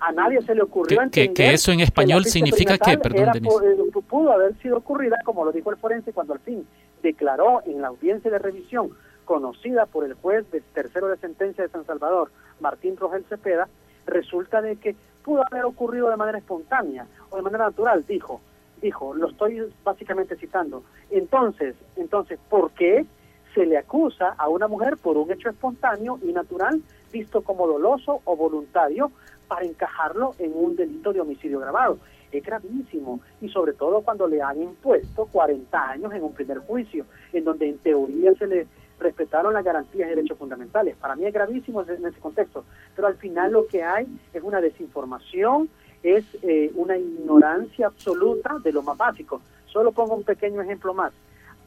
a 0.00 0.12
nadie 0.12 0.40
se 0.42 0.54
le 0.54 0.62
ocurrió 0.62 0.98
que, 0.98 1.04
entender 1.04 1.34
que 1.34 1.54
eso 1.54 1.72
en 1.72 1.80
español 1.80 2.24
significa 2.24 2.78
que, 2.78 2.98
perdón, 2.98 3.28
eh, 3.36 4.00
pudo 4.08 4.32
haber 4.32 4.54
sido 4.58 4.78
ocurrida, 4.78 5.16
como 5.24 5.44
lo 5.44 5.52
dijo 5.52 5.70
el 5.70 5.76
forense 5.76 6.12
cuando 6.12 6.32
al 6.34 6.40
fin 6.40 6.66
declaró 7.02 7.62
en 7.66 7.80
la 7.80 7.88
audiencia 7.88 8.30
de 8.30 8.38
revisión 8.38 8.90
conocida 9.24 9.86
por 9.86 10.04
el 10.04 10.14
juez 10.14 10.48
de 10.50 10.60
tercero 10.60 11.08
de 11.08 11.16
sentencia 11.16 11.64
de 11.64 11.70
San 11.70 11.86
Salvador, 11.86 12.30
Martín 12.60 12.96
Rogel 12.96 13.24
Cepeda, 13.28 13.68
resulta 14.06 14.60
de 14.60 14.76
que 14.76 14.96
pudo 15.24 15.42
haber 15.50 15.64
ocurrido 15.64 16.10
de 16.10 16.16
manera 16.16 16.38
espontánea 16.38 17.06
o 17.30 17.36
de 17.36 17.42
manera 17.42 17.64
natural, 17.64 18.04
dijo, 18.06 18.40
dijo, 18.80 19.14
lo 19.14 19.28
estoy 19.28 19.72
básicamente 19.84 20.36
citando. 20.36 20.82
Entonces, 21.10 21.76
entonces, 21.96 22.38
¿por 22.48 22.72
qué 22.72 23.06
se 23.54 23.66
le 23.66 23.78
acusa 23.78 24.34
a 24.38 24.48
una 24.48 24.68
mujer 24.68 24.96
por 24.96 25.16
un 25.16 25.30
hecho 25.30 25.48
espontáneo 25.48 26.18
y 26.22 26.32
natural 26.32 26.82
visto 27.12 27.42
como 27.42 27.66
doloso 27.66 28.20
o 28.24 28.36
voluntario 28.36 29.12
para 29.46 29.66
encajarlo 29.66 30.34
en 30.38 30.52
un 30.54 30.76
delito 30.76 31.12
de 31.12 31.20
homicidio 31.20 31.60
grabado. 31.60 31.98
Es 32.30 32.42
gravísimo 32.42 33.20
y 33.42 33.50
sobre 33.50 33.74
todo 33.74 34.00
cuando 34.00 34.26
le 34.26 34.40
han 34.40 34.62
impuesto 34.62 35.26
40 35.26 35.90
años 35.90 36.12
en 36.14 36.22
un 36.22 36.32
primer 36.32 36.58
juicio, 36.60 37.04
en 37.32 37.44
donde 37.44 37.68
en 37.68 37.78
teoría 37.78 38.32
se 38.34 38.46
le 38.46 38.66
respetaron 38.98 39.52
las 39.52 39.64
garantías 39.64 40.08
de 40.08 40.14
derechos 40.14 40.38
fundamentales. 40.38 40.96
Para 40.96 41.16
mí 41.16 41.26
es 41.26 41.34
gravísimo 41.34 41.82
en 41.82 42.06
ese 42.06 42.20
contexto, 42.20 42.64
pero 42.96 43.08
al 43.08 43.16
final 43.16 43.52
lo 43.52 43.66
que 43.66 43.82
hay 43.82 44.06
es 44.32 44.42
una 44.42 44.60
desinformación, 44.60 45.68
es 46.02 46.24
eh, 46.42 46.70
una 46.74 46.96
ignorancia 46.96 47.88
absoluta 47.88 48.58
de 48.62 48.72
lo 48.72 48.82
más 48.82 48.96
básico. 48.96 49.42
Solo 49.66 49.92
pongo 49.92 50.14
un 50.14 50.24
pequeño 50.24 50.62
ejemplo 50.62 50.94
más. 50.94 51.12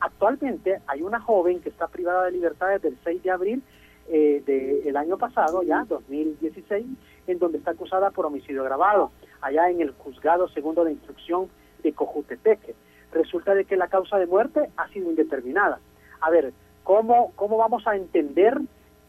Actualmente 0.06 0.82
hay 0.86 1.02
una 1.02 1.20
joven 1.20 1.62
que 1.62 1.70
está 1.70 1.88
privada 1.88 2.26
de 2.26 2.32
libertad 2.32 2.68
desde 2.70 2.90
el 2.90 2.98
6 3.04 3.24
de 3.24 3.32
abril 3.32 3.64
eh, 4.08 4.44
del 4.46 4.96
año 4.98 5.18
pasado, 5.18 5.64
ya 5.64 5.84
2016, 5.84 6.86
en 7.26 7.40
donde 7.40 7.58
está 7.58 7.72
acusada 7.72 8.12
por 8.12 8.28
homicidio 8.28 8.62
agravado, 8.62 9.10
allá 9.42 9.68
en 9.72 9.82
el 9.82 9.94
juzgado 9.94 10.48
segundo 10.50 10.84
de 10.84 10.92
instrucción 10.92 11.50
de 11.82 11.92
Cojutepeque. 11.92 12.76
Resulta 13.14 13.56
de 13.56 13.66
que 13.66 13.78
la 13.78 13.88
causa 13.88 14.20
de 14.20 14.28
muerte 14.28 14.70
ha 14.78 14.88
sido 14.90 15.10
indeterminada. 15.10 15.80
A 16.22 16.30
ver, 16.30 16.54
¿cómo, 16.84 17.34
cómo 17.36 17.58
vamos 17.58 17.88
a 17.88 17.96
entender 17.96 18.62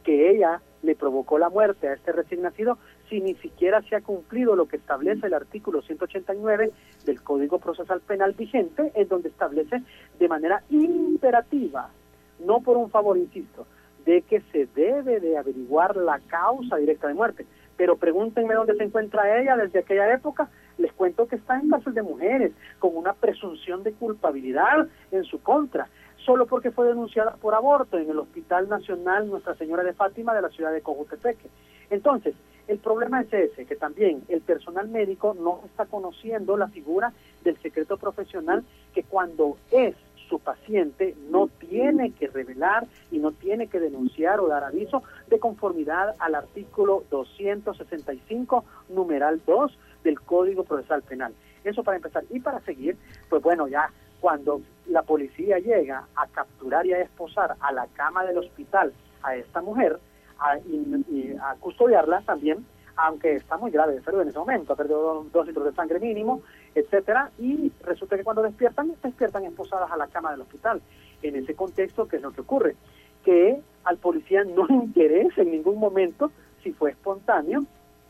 que 0.02 0.30
ella 0.30 0.62
le 0.82 0.96
provocó 0.96 1.36
la 1.36 1.50
muerte 1.50 1.88
a 1.88 1.92
este 1.92 2.12
recién 2.12 2.40
nacido 2.40 2.78
si 3.08 3.20
ni 3.20 3.34
siquiera 3.36 3.82
se 3.82 3.96
ha 3.96 4.00
cumplido 4.00 4.56
lo 4.56 4.66
que 4.66 4.76
establece 4.76 5.26
el 5.26 5.34
artículo 5.34 5.82
189 5.82 6.70
del 7.04 7.22
Código 7.22 7.58
Procesal 7.58 8.00
Penal 8.00 8.32
vigente, 8.34 8.92
en 8.94 9.08
donde 9.08 9.28
establece 9.28 9.82
de 10.18 10.28
manera 10.28 10.62
imperativa, 10.70 11.90
no 12.38 12.60
por 12.60 12.76
un 12.76 12.90
favor, 12.90 13.16
insisto, 13.16 13.66
de 14.04 14.22
que 14.22 14.40
se 14.52 14.66
debe 14.74 15.20
de 15.20 15.36
averiguar 15.36 15.96
la 15.96 16.20
causa 16.28 16.76
directa 16.76 17.08
de 17.08 17.14
muerte. 17.14 17.46
Pero 17.76 17.96
pregúntenme 17.96 18.54
dónde 18.54 18.76
se 18.76 18.84
encuentra 18.84 19.40
ella 19.40 19.56
desde 19.56 19.80
aquella 19.80 20.12
época. 20.12 20.48
Les 20.78 20.92
cuento 20.92 21.26
que 21.26 21.36
está 21.36 21.58
en 21.58 21.68
cárcel 21.68 21.94
de 21.94 22.02
mujeres, 22.02 22.52
con 22.78 22.96
una 22.96 23.12
presunción 23.12 23.82
de 23.82 23.92
culpabilidad 23.92 24.88
en 25.10 25.24
su 25.24 25.42
contra, 25.42 25.88
solo 26.24 26.46
porque 26.46 26.70
fue 26.70 26.86
denunciada 26.86 27.36
por 27.36 27.54
aborto 27.54 27.98
en 27.98 28.08
el 28.08 28.18
Hospital 28.18 28.68
Nacional 28.68 29.28
Nuestra 29.28 29.54
Señora 29.56 29.82
de 29.82 29.92
Fátima 29.92 30.34
de 30.34 30.42
la 30.42 30.48
ciudad 30.50 30.72
de 30.72 30.80
Cojutepeque. 30.82 31.48
Entonces, 31.90 32.34
el 32.68 32.78
problema 32.78 33.20
es 33.20 33.32
ese, 33.32 33.64
que 33.64 33.76
también 33.76 34.22
el 34.28 34.40
personal 34.40 34.88
médico 34.88 35.34
no 35.38 35.60
está 35.66 35.86
conociendo 35.86 36.56
la 36.56 36.68
figura 36.68 37.12
del 37.44 37.56
secreto 37.62 37.96
profesional 37.96 38.64
que 38.94 39.04
cuando 39.04 39.56
es 39.70 39.94
su 40.28 40.40
paciente 40.40 41.14
no 41.30 41.46
tiene 41.46 42.10
que 42.12 42.26
revelar 42.26 42.86
y 43.10 43.18
no 43.18 43.32
tiene 43.32 43.68
que 43.68 43.78
denunciar 43.78 44.40
o 44.40 44.48
dar 44.48 44.64
aviso 44.64 45.02
de 45.28 45.38
conformidad 45.38 46.14
al 46.18 46.34
artículo 46.34 47.04
265, 47.10 48.64
numeral 48.88 49.40
2 49.46 49.78
del 50.02 50.20
Código 50.20 50.64
Procesal 50.64 51.02
Penal. 51.02 51.32
Eso 51.64 51.82
para 51.82 51.96
empezar. 51.96 52.24
Y 52.30 52.40
para 52.40 52.60
seguir, 52.60 52.96
pues 53.28 53.42
bueno, 53.42 53.68
ya 53.68 53.90
cuando 54.20 54.60
la 54.86 55.02
policía 55.02 55.58
llega 55.58 56.06
a 56.16 56.26
capturar 56.28 56.86
y 56.86 56.92
a 56.92 57.00
esposar 57.00 57.56
a 57.60 57.72
la 57.72 57.86
cama 57.88 58.24
del 58.24 58.38
hospital 58.38 58.92
a 59.22 59.36
esta 59.36 59.60
mujer, 59.60 59.98
a, 60.38 60.58
y, 60.58 61.36
a 61.40 61.54
custodiarla 61.56 62.22
también, 62.22 62.64
aunque 62.96 63.36
está 63.36 63.56
muy 63.58 63.70
grave 63.70 63.94
de 63.94 64.02
salud 64.02 64.22
en 64.22 64.28
ese 64.28 64.38
momento, 64.38 64.72
ha 64.72 64.76
perdido 64.76 65.26
dos, 65.32 65.46
litros 65.46 65.66
de 65.66 65.72
sangre 65.72 66.00
mínimo, 66.00 66.42
etcétera, 66.74 67.30
y 67.38 67.70
resulta 67.84 68.16
que 68.16 68.24
cuando 68.24 68.42
despiertan, 68.42 68.92
despiertan 69.02 69.44
esposadas 69.44 69.90
a 69.90 69.96
la 69.96 70.06
cama 70.06 70.30
del 70.30 70.40
hospital. 70.40 70.80
En 71.22 71.36
ese 71.36 71.54
contexto, 71.54 72.08
¿qué 72.08 72.16
es 72.16 72.22
lo 72.22 72.32
que 72.32 72.40
ocurre? 72.40 72.76
Que 73.24 73.60
al 73.84 73.98
policía 73.98 74.44
no 74.44 74.66
interesa 74.68 75.42
en 75.42 75.50
ningún 75.50 75.78
momento 75.78 76.30
si 76.62 76.72
fue 76.72 76.90
espontáneo 76.90 77.64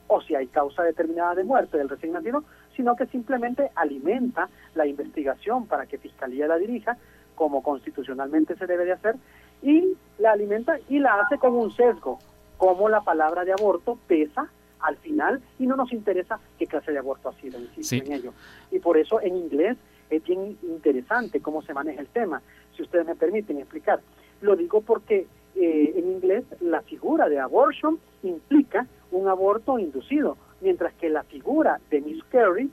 o 0.09 0.21
si 0.21 0.35
hay 0.35 0.47
causa 0.47 0.83
determinada 0.83 1.35
de 1.35 1.45
muerte 1.45 1.79
del 1.79 1.89
recién 1.89 2.13
nacido, 2.13 2.45
sino 2.77 2.95
que 2.95 3.07
simplemente 3.07 3.71
alimenta 3.75 4.49
la 4.75 4.87
investigación 4.87 5.67
para 5.67 5.87
que 5.87 5.99
Fiscalía 5.99 6.47
la 6.47 6.57
dirija, 6.57 6.97
como 7.35 7.63
constitucionalmente 7.63 8.57
se 8.57 8.67
debe 8.67 8.85
de 8.85 8.93
hacer, 8.93 9.17
y 9.63 9.97
la 10.19 10.33
alimenta 10.33 10.79
y 10.89 10.99
la 10.99 11.21
hace 11.21 11.39
con 11.39 11.55
un 11.55 11.73
sesgo, 11.73 12.19
como 12.57 12.89
la 12.89 13.03
palabra 13.03 13.45
de 13.45 13.53
aborto 13.53 13.99
pesa 14.07 14.49
al 14.81 14.97
final 14.97 15.43
y 15.59 15.67
no 15.67 15.77
nos 15.77 15.93
interesa 15.93 16.39
qué 16.59 16.67
clase 16.67 16.93
de 16.93 16.99
aborto 16.99 17.29
ha 17.29 17.35
sido, 17.35 17.59
en 17.59 18.13
ello. 18.13 18.33
Y 18.71 18.79
por 18.79 18.99
eso 18.99 19.21
en 19.21 19.37
inglés 19.37 19.77
es 20.11 20.23
bien 20.23 20.57
interesante 20.63 21.41
cómo 21.41 21.63
se 21.63 21.75
maneja 21.75 22.01
el 22.01 22.09
tema, 22.09 22.43
si 22.77 22.83
ustedes 22.83 23.07
me 23.07 23.15
permiten 23.15 23.59
explicar. 23.59 24.01
Lo 24.41 24.55
digo 24.57 24.81
porque 24.81 25.27
eh, 25.57 25.93
en 25.97 26.13
inglés 26.13 26.45
la 26.61 26.83
figura 26.83 27.29
de 27.29 27.41
abortion 27.41 27.99
implica 28.23 28.87
un 29.11 29.29
aborto 29.29 29.79
inducido, 29.79 30.37
mientras 30.61 30.93
que 30.95 31.09
la 31.09 31.23
figura 31.25 31.81
de 31.91 32.01
miscarriage, 32.01 32.71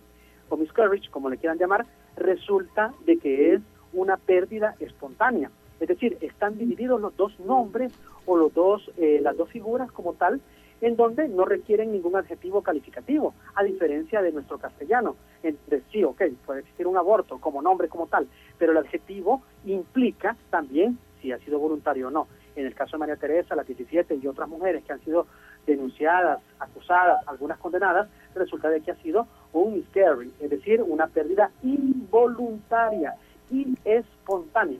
o 0.50 0.58
miscarriage, 0.58 1.10
como 1.10 1.30
le 1.30 1.38
quieran 1.38 1.58
llamar, 1.58 1.86
resulta 2.16 2.94
de 3.06 3.18
que 3.18 3.54
es 3.54 3.62
una 3.94 4.18
pérdida 4.18 4.76
espontánea. 4.80 5.50
Es 5.80 5.88
decir, 5.88 6.18
están 6.22 6.58
divididos 6.58 7.02
los 7.02 7.16
dos 7.18 7.38
nombres 7.40 7.94
o 8.26 8.38
los 8.38 8.54
dos, 8.54 8.90
eh, 8.98 9.20
las 9.22 9.36
dos 9.38 9.50
figuras 9.50 9.92
como 9.92 10.14
tal, 10.14 10.42
en 10.82 10.96
donde 10.98 11.30
no 11.30 11.46
requieren 11.46 11.92
ningún 11.92 12.16
adjetivo 12.16 12.62
calificativo, 12.62 13.34
a 13.56 13.64
diferencia 13.64 14.22
de 14.22 14.32
nuestro 14.32 14.58
castellano. 14.58 15.16
Entonces, 15.42 15.84
sí, 15.92 16.04
ok, 16.04 16.24
puede 16.46 16.60
existir 16.60 16.88
un 16.88 16.98
aborto 16.98 17.40
como 17.40 17.62
nombre 17.62 17.88
como 17.88 18.08
tal, 18.08 18.28
pero 18.58 18.74
el 18.74 18.78
adjetivo 18.78 19.42
implica 19.66 20.36
también 20.50 20.98
si 21.22 21.32
ha 21.32 21.40
sido 21.40 21.58
voluntario 21.58 22.10
o 22.10 22.12
no. 22.12 22.28
En 22.56 22.66
el 22.66 22.76
caso 22.76 22.98
de 22.98 23.00
María 23.00 23.16
Teresa, 23.16 23.56
las 23.56 23.66
17 23.66 24.16
y 24.22 24.28
otras 24.28 24.50
mujeres 24.50 24.84
que 24.84 24.94
han 24.94 25.04
sido 25.04 25.26
denunciadas, 25.66 26.42
acusadas, 26.60 27.26
algunas 27.28 27.58
condenadas, 27.60 28.10
resulta 28.36 28.70
de 28.70 28.82
que 28.82 28.92
ha 28.92 28.96
sido 29.02 29.28
un 29.54 29.76
miscarriage, 29.76 30.36
es 30.42 30.50
decir, 30.50 30.82
una 30.82 31.08
pérdida 31.08 31.50
involuntaria 31.64 33.16
y 33.50 33.78
espontánea. 33.86 34.80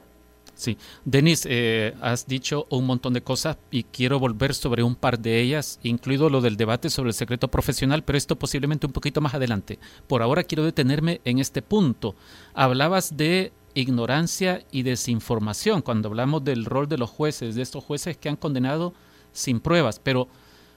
Sí, 0.54 0.78
Denis, 1.04 1.46
eh, 1.50 1.94
has 2.00 2.26
dicho 2.26 2.66
un 2.70 2.86
montón 2.86 3.12
de 3.12 3.22
cosas 3.22 3.56
y 3.72 3.82
quiero 3.82 4.20
volver 4.20 4.54
sobre 4.54 4.84
un 4.84 4.94
par 4.94 5.18
de 5.18 5.40
ellas, 5.40 5.80
incluido 5.82 6.30
lo 6.30 6.40
del 6.40 6.56
debate 6.56 6.90
sobre 6.90 7.08
el 7.08 7.14
secreto 7.14 7.48
profesional, 7.48 8.04
pero 8.04 8.16
esto 8.16 8.36
posiblemente 8.36 8.86
un 8.86 8.92
poquito 8.92 9.20
más 9.20 9.34
adelante. 9.34 9.80
Por 10.06 10.22
ahora 10.22 10.44
quiero 10.44 10.64
detenerme 10.64 11.20
en 11.24 11.40
este 11.40 11.60
punto. 11.60 12.14
Hablabas 12.54 13.16
de 13.16 13.52
ignorancia 13.74 14.64
y 14.70 14.84
desinformación 14.84 15.82
cuando 15.82 16.08
hablamos 16.08 16.44
del 16.44 16.64
rol 16.64 16.88
de 16.88 16.98
los 16.98 17.10
jueces, 17.10 17.56
de 17.56 17.62
estos 17.62 17.82
jueces 17.82 18.16
que 18.16 18.28
han 18.28 18.36
condenado 18.36 18.94
sin 19.32 19.58
pruebas, 19.58 20.00
pero, 20.02 20.28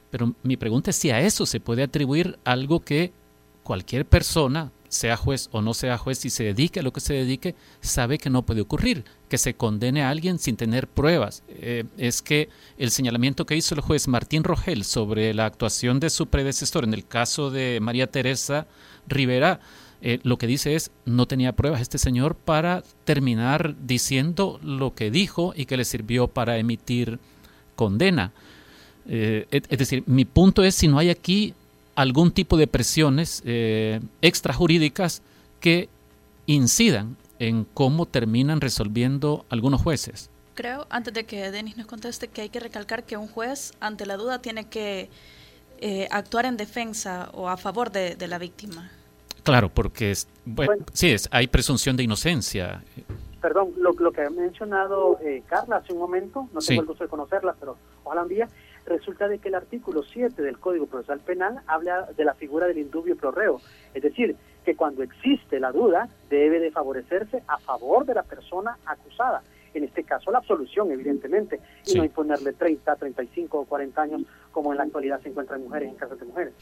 pero 0.10 0.34
mi 0.41 0.57
pregunta 0.57 0.89
es 0.89 0.96
si 0.96 1.12
a 1.12 1.22
eso 1.22 1.46
se 1.46 1.60
puede 1.60 1.84
atribuir 1.84 2.39
algo 2.43 2.79
que 2.79 3.13
cualquier 3.62 4.05
persona 4.07 4.72
sea 4.89 5.17
juez 5.17 5.50
o 5.51 5.62
no 5.62 5.74
sea 5.74 5.98
juez, 5.98 6.20
si 6.20 6.29
se 6.29 6.44
dedique 6.44 6.79
a 6.79 6.84
lo 6.84 6.94
que 6.94 7.01
se 7.01 7.13
dedique, 7.13 7.56
sabe 7.82 8.17
que 8.17 8.29
no 8.29 8.46
puede 8.46 8.62
ocurrir, 8.62 9.03
que 9.29 9.38
se 9.38 9.56
condene 9.56 10.03
a 10.03 10.10
alguien 10.10 10.39
sin 10.39 10.56
tener 10.56 10.88
pruebas. 10.88 11.44
Eh, 11.50 11.84
es 11.98 12.22
que 12.22 12.50
el 12.77 12.91
señalamiento 12.91 13.46
que 13.46 13.56
hizo 13.56 13.75
el 13.75 13.82
juez 13.82 14.08
Martín 14.08 14.44
Rogel 14.44 14.84
sobre 14.84 15.34
la 15.34 15.46
actuación 15.46 16.00
de 16.00 16.10
su 16.10 16.27
predecesor 16.27 16.84
en 16.84 16.94
el 16.94 17.06
caso 17.06 17.51
de 17.51 17.79
María 17.82 18.08
Teresa 18.08 18.67
Rivera, 19.08 19.60
eh, 20.01 20.20
lo 20.24 20.38
que 20.38 20.48
dice 20.48 20.75
es, 20.75 20.91
no 21.06 21.25
tenía 21.25 21.56
pruebas 21.56 21.82
este 21.82 21.98
señor 21.98 22.36
para 22.36 22.84
terminar 23.03 23.75
diciendo 23.82 24.60
lo 24.62 24.94
que 24.94 25.10
dijo 25.10 25.53
y 25.56 25.65
que 25.65 25.77
le 25.77 25.86
sirvió 25.86 26.27
para 26.27 26.58
emitir 26.58 27.20
condena. 27.75 28.32
Eh, 29.08 29.48
es 29.50 29.77
decir, 29.77 30.03
mi 30.06 30.25
punto 30.25 30.63
es 30.63 30.75
si 30.75 30.88
no 30.88 31.00
hay 31.00 31.10
aquí 31.10 31.53
algún 31.97 32.31
tipo 32.31 32.57
de 32.57 32.67
presiones 32.67 33.41
eh, 33.43 33.99
extrajurídicas 34.21 35.23
que 35.59 35.89
incidan 36.45 37.17
en 37.39 37.65
cómo 37.65 38.05
terminan 38.05 38.61
resolviendo 38.61 39.45
algunos 39.49 39.81
jueces. 39.81 40.29
Creo, 40.53 40.85
antes 40.91 41.11
de 41.15 41.25
que 41.25 41.49
Denis 41.49 41.75
nos 41.75 41.87
conteste, 41.87 42.27
que 42.27 42.41
hay 42.41 42.49
que 42.49 42.59
recalcar 42.59 43.03
que 43.03 43.17
un 43.17 43.27
juez, 43.27 43.73
ante 43.79 44.05
la 44.05 44.15
duda, 44.15 44.39
tiene 44.43 44.69
que 44.69 45.09
eh, 45.79 46.07
actuar 46.11 46.45
en 46.45 46.55
defensa 46.55 47.31
o 47.33 47.49
a 47.49 47.57
favor 47.57 47.91
de, 47.91 48.15
la 48.27 48.37
víctima. 48.37 48.91
Claro, 49.41 49.69
porque 49.69 50.11
es, 50.11 50.27
bueno, 50.45 50.85
sí, 50.93 51.09
es, 51.09 51.27
hay 51.31 51.47
presunción 51.47 51.97
de 51.97 52.03
inocencia. 52.03 52.83
Perdón, 53.41 53.73
lo, 53.77 54.11
que 54.11 54.21
ha 54.21 54.29
mencionado 54.29 55.19
eh, 55.23 55.41
Carla 55.47 55.77
hace 55.77 55.93
un 55.93 55.99
momento, 55.99 56.47
no 56.53 56.59
tengo 56.59 56.81
el 56.81 56.87
gusto 56.87 57.05
de 57.05 57.09
conocerla, 57.09 57.55
pero 57.59 57.75
ojalá 58.03 58.21
un 58.21 58.29
día, 58.29 58.47
resulta 58.88 59.27
de 59.27 59.39
que 59.39 59.50
el 59.50 59.56
artículo 59.56 60.03
7 60.03 60.41
del 60.41 60.60
Código 60.60 60.88
Procesal 60.88 61.20
Penal 61.20 61.62
habla 61.67 62.10
de 62.15 62.25
la 62.25 62.34
figura 62.34 62.67
del 62.67 62.77
indubio 62.77 63.15
pro 63.15 63.32
reo, 63.32 63.60
es 63.94 64.01
decir, 64.01 64.36
que 64.65 64.75
cuando 64.75 65.03
existe 65.03 65.60
la 65.60 65.72
duda 65.72 66.10
debe 66.29 66.60
de 66.60 66.72
favorecerse 66.72 67.44
a 67.48 67.58
favor 67.60 68.06
de 68.06 68.15
la 68.15 68.24
persona 68.24 68.77
acusada, 68.86 69.44
en 69.74 69.84
este 69.84 70.03
caso 70.03 70.32
la 70.32 70.39
absolución 70.39 70.91
evidentemente, 70.91 71.60
y 71.86 71.96
no 71.96 72.03
imponerle 72.03 72.53
30, 72.53 72.96
35 72.96 73.60
o 73.60 73.65
40 73.65 74.01
años 74.01 74.22
como 74.51 74.72
en 74.72 74.77
la 74.77 74.84
actualidad 74.84 75.22
se 75.22 75.29
encuentran 75.29 75.63
mujeres 75.63 75.89
en 75.89 75.96
casos 75.96 76.20
de 76.20 76.25
mujeres. 76.25 76.53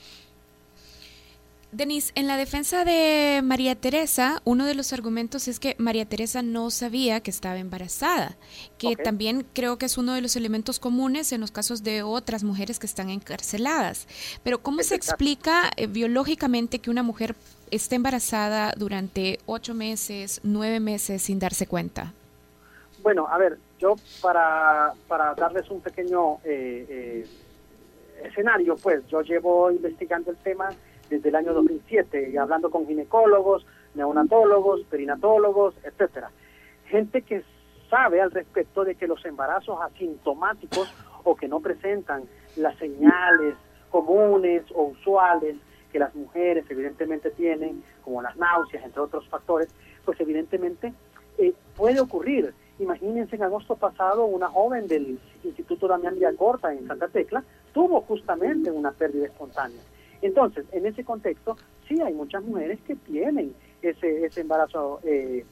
Denise, 1.76 2.14
en 2.16 2.28
la 2.28 2.38
defensa 2.38 2.86
de 2.86 3.42
María 3.44 3.76
Teresa, 3.76 4.42
uno 4.46 4.66
de 4.66 4.76
los 4.76 4.94
argumentos 4.94 5.50
es 5.50 5.60
que 5.60 5.76
María 5.78 6.06
Teresa 6.06 6.42
no 6.42 6.70
sabía 6.70 7.20
que 7.20 7.30
estaba 7.30 7.58
embarazada, 7.58 8.38
que 8.78 8.96
también 8.96 9.46
creo 9.52 9.78
que 9.78 9.88
es 9.88 9.98
uno 9.98 10.14
de 10.14 10.22
los 10.22 10.38
elementos 10.38 10.80
comunes 10.80 11.34
en 11.34 11.42
los 11.42 11.52
casos 11.52 11.84
de 11.84 12.02
otras 12.02 12.46
mujeres 12.46 12.80
que 12.80 12.86
están 12.86 13.10
encarceladas. 13.10 14.08
Pero 14.42 14.60
¿cómo 14.60 14.84
se 14.84 14.96
explica 14.96 15.70
eh, 15.76 15.88
biológicamente 15.88 16.80
que 16.80 16.90
una 16.90 17.04
mujer 17.04 17.36
esté 17.72 17.96
embarazada 17.96 18.74
durante 18.78 19.40
ocho 19.46 19.74
meses, 19.74 20.40
nueve 20.44 20.80
meses 20.80 21.24
sin 21.24 21.40
darse 21.40 21.68
cuenta? 21.68 22.14
Bueno, 23.04 23.28
a 23.28 23.38
ver, 23.38 23.58
yo 23.80 23.98
para, 24.22 24.94
para 25.10 25.34
darles 25.34 25.70
un 25.70 25.82
pequeño 25.82 26.36
eh, 26.46 26.86
eh, 26.88 27.28
escenario, 28.24 28.78
pues 28.78 29.06
yo 29.10 29.22
llevo 29.24 29.72
investigando 29.72 30.32
el 30.32 30.38
tema 30.38 30.70
desde 31.10 31.30
el 31.30 31.36
año 31.36 31.54
2007, 31.54 32.38
hablando 32.40 32.70
con 32.70 32.88
ginecólogos, 32.88 33.66
neonatólogos, 33.94 34.82
perinatólogos, 34.90 35.76
etcétera. 35.84 36.32
Gente 36.88 37.22
que 37.22 37.44
sabe 37.90 38.22
al 38.22 38.32
respecto 38.32 38.84
de 38.84 38.96
que 38.96 39.08
los 39.08 39.24
embarazos 39.26 39.80
asintomáticos 39.82 40.94
o 41.24 41.36
que 41.36 41.48
no 41.48 41.60
presentan 41.60 42.24
las 42.56 42.78
señales 42.78 43.56
comunes 43.90 44.64
o 44.74 44.84
usuales 44.84 45.58
que 45.92 46.00
las 46.00 46.14
mujeres 46.14 46.66
evidentemente 46.70 47.32
tienen, 47.32 47.84
como 48.04 48.22
las 48.22 48.36
náuseas, 48.36 48.84
entre 48.84 49.02
otros 49.02 49.28
factores, 49.30 49.70
pues 50.04 50.20
evidentemente 50.20 50.94
eh, 51.38 51.54
puede 51.76 52.02
ocurrir. 52.02 52.54
Imagínense 52.80 53.38
en 53.38 53.44
agosto 53.44 53.78
pasado 53.78 54.26
una 54.26 54.50
joven 54.50 54.88
del 54.88 55.18
Instituto 55.44 55.88
Damián 55.88 56.18
Corta 56.36 56.74
en 56.74 56.86
Santa 56.88 57.08
Tecla 57.08 57.44
tuvo 57.74 58.02
justamente 58.02 58.72
una 58.72 58.92
pérdida 58.92 59.26
espontánea. 59.26 59.82
Entonces, 60.22 60.66
en 60.72 60.86
ese 60.86 61.04
contexto, 61.04 61.58
sí 61.88 62.02
hay 62.02 62.14
muchas 62.14 62.44
mujeres 62.44 62.80
que 62.88 62.96
tienen 62.96 63.54
ese, 63.82 64.26
ese 64.26 64.42
embarazo 64.42 65.00
eh, 65.04 65.46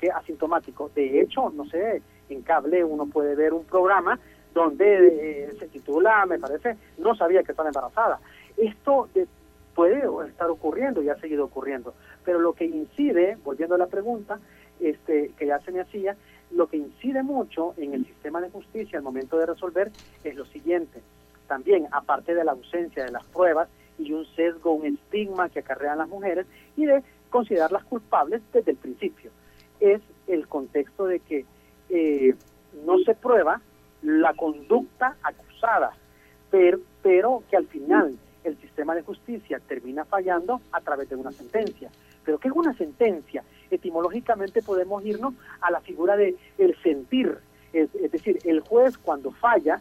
que 0.00 0.10
asintomático. 0.10 0.90
De 0.94 1.20
hecho, 1.20 1.50
no 1.50 1.66
sé, 1.66 2.02
en 2.28 2.42
cable 2.42 2.84
uno 2.84 3.06
puede 3.06 3.34
ver 3.34 3.52
un 3.52 3.64
programa 3.64 4.18
donde 4.54 5.44
eh, 5.44 5.52
se 5.58 5.68
titula, 5.68 6.26
me 6.26 6.38
parece, 6.38 6.76
no 6.98 7.14
sabía 7.14 7.42
que 7.42 7.52
estaba 7.52 7.68
embarazada. 7.68 8.20
Esto 8.56 9.08
puede 9.74 10.02
estar 10.28 10.50
ocurriendo 10.50 11.02
y 11.02 11.08
ha 11.08 11.20
seguido 11.20 11.44
ocurriendo. 11.44 11.94
Pero 12.24 12.40
lo 12.40 12.52
que 12.52 12.64
incide, 12.64 13.38
volviendo 13.44 13.76
a 13.76 13.78
la 13.78 13.86
pregunta 13.86 14.40
este, 14.80 15.32
que 15.38 15.46
ya 15.46 15.60
se 15.60 15.70
me 15.70 15.80
hacía, 15.80 16.16
lo 16.50 16.66
que 16.66 16.78
incide 16.78 17.22
mucho 17.22 17.74
en 17.76 17.94
el 17.94 18.06
sistema 18.06 18.40
de 18.40 18.50
justicia 18.50 18.98
al 18.98 19.04
momento 19.04 19.38
de 19.38 19.46
resolver 19.46 19.92
es 20.24 20.34
lo 20.34 20.46
siguiente. 20.46 21.00
También, 21.46 21.86
aparte 21.92 22.34
de 22.34 22.44
la 22.44 22.52
ausencia 22.52 23.04
de 23.04 23.12
las 23.12 23.24
pruebas, 23.26 23.68
y 23.98 24.12
un 24.12 24.24
sesgo, 24.34 24.72
un 24.72 24.86
estigma 24.86 25.48
que 25.48 25.60
acarrean 25.60 25.98
las 25.98 26.08
mujeres 26.08 26.46
y 26.76 26.86
de 26.86 27.02
considerarlas 27.30 27.84
culpables 27.84 28.42
desde 28.52 28.72
el 28.72 28.76
principio. 28.76 29.30
Es 29.80 30.00
el 30.26 30.46
contexto 30.48 31.06
de 31.06 31.20
que 31.20 31.44
eh, 31.90 32.34
no 32.84 32.98
se 32.98 33.14
prueba 33.14 33.60
la 34.02 34.34
conducta 34.34 35.16
acusada, 35.22 35.92
pero, 36.50 36.78
pero 37.02 37.42
que 37.50 37.56
al 37.56 37.66
final 37.66 38.16
el 38.44 38.56
sistema 38.60 38.94
de 38.94 39.02
justicia 39.02 39.60
termina 39.66 40.04
fallando 40.04 40.60
a 40.72 40.80
través 40.80 41.08
de 41.08 41.16
una 41.16 41.32
sentencia. 41.32 41.90
Pero 42.24 42.38
¿qué 42.38 42.48
es 42.48 42.54
una 42.54 42.74
sentencia? 42.74 43.42
Etimológicamente 43.70 44.62
podemos 44.62 45.04
irnos 45.04 45.34
a 45.60 45.70
la 45.70 45.80
figura 45.80 46.16
de 46.16 46.36
el 46.58 46.76
sentir, 46.82 47.38
es 47.72 47.90
decir, 48.10 48.38
el 48.44 48.60
juez 48.60 48.96
cuando 48.98 49.30
falla 49.32 49.80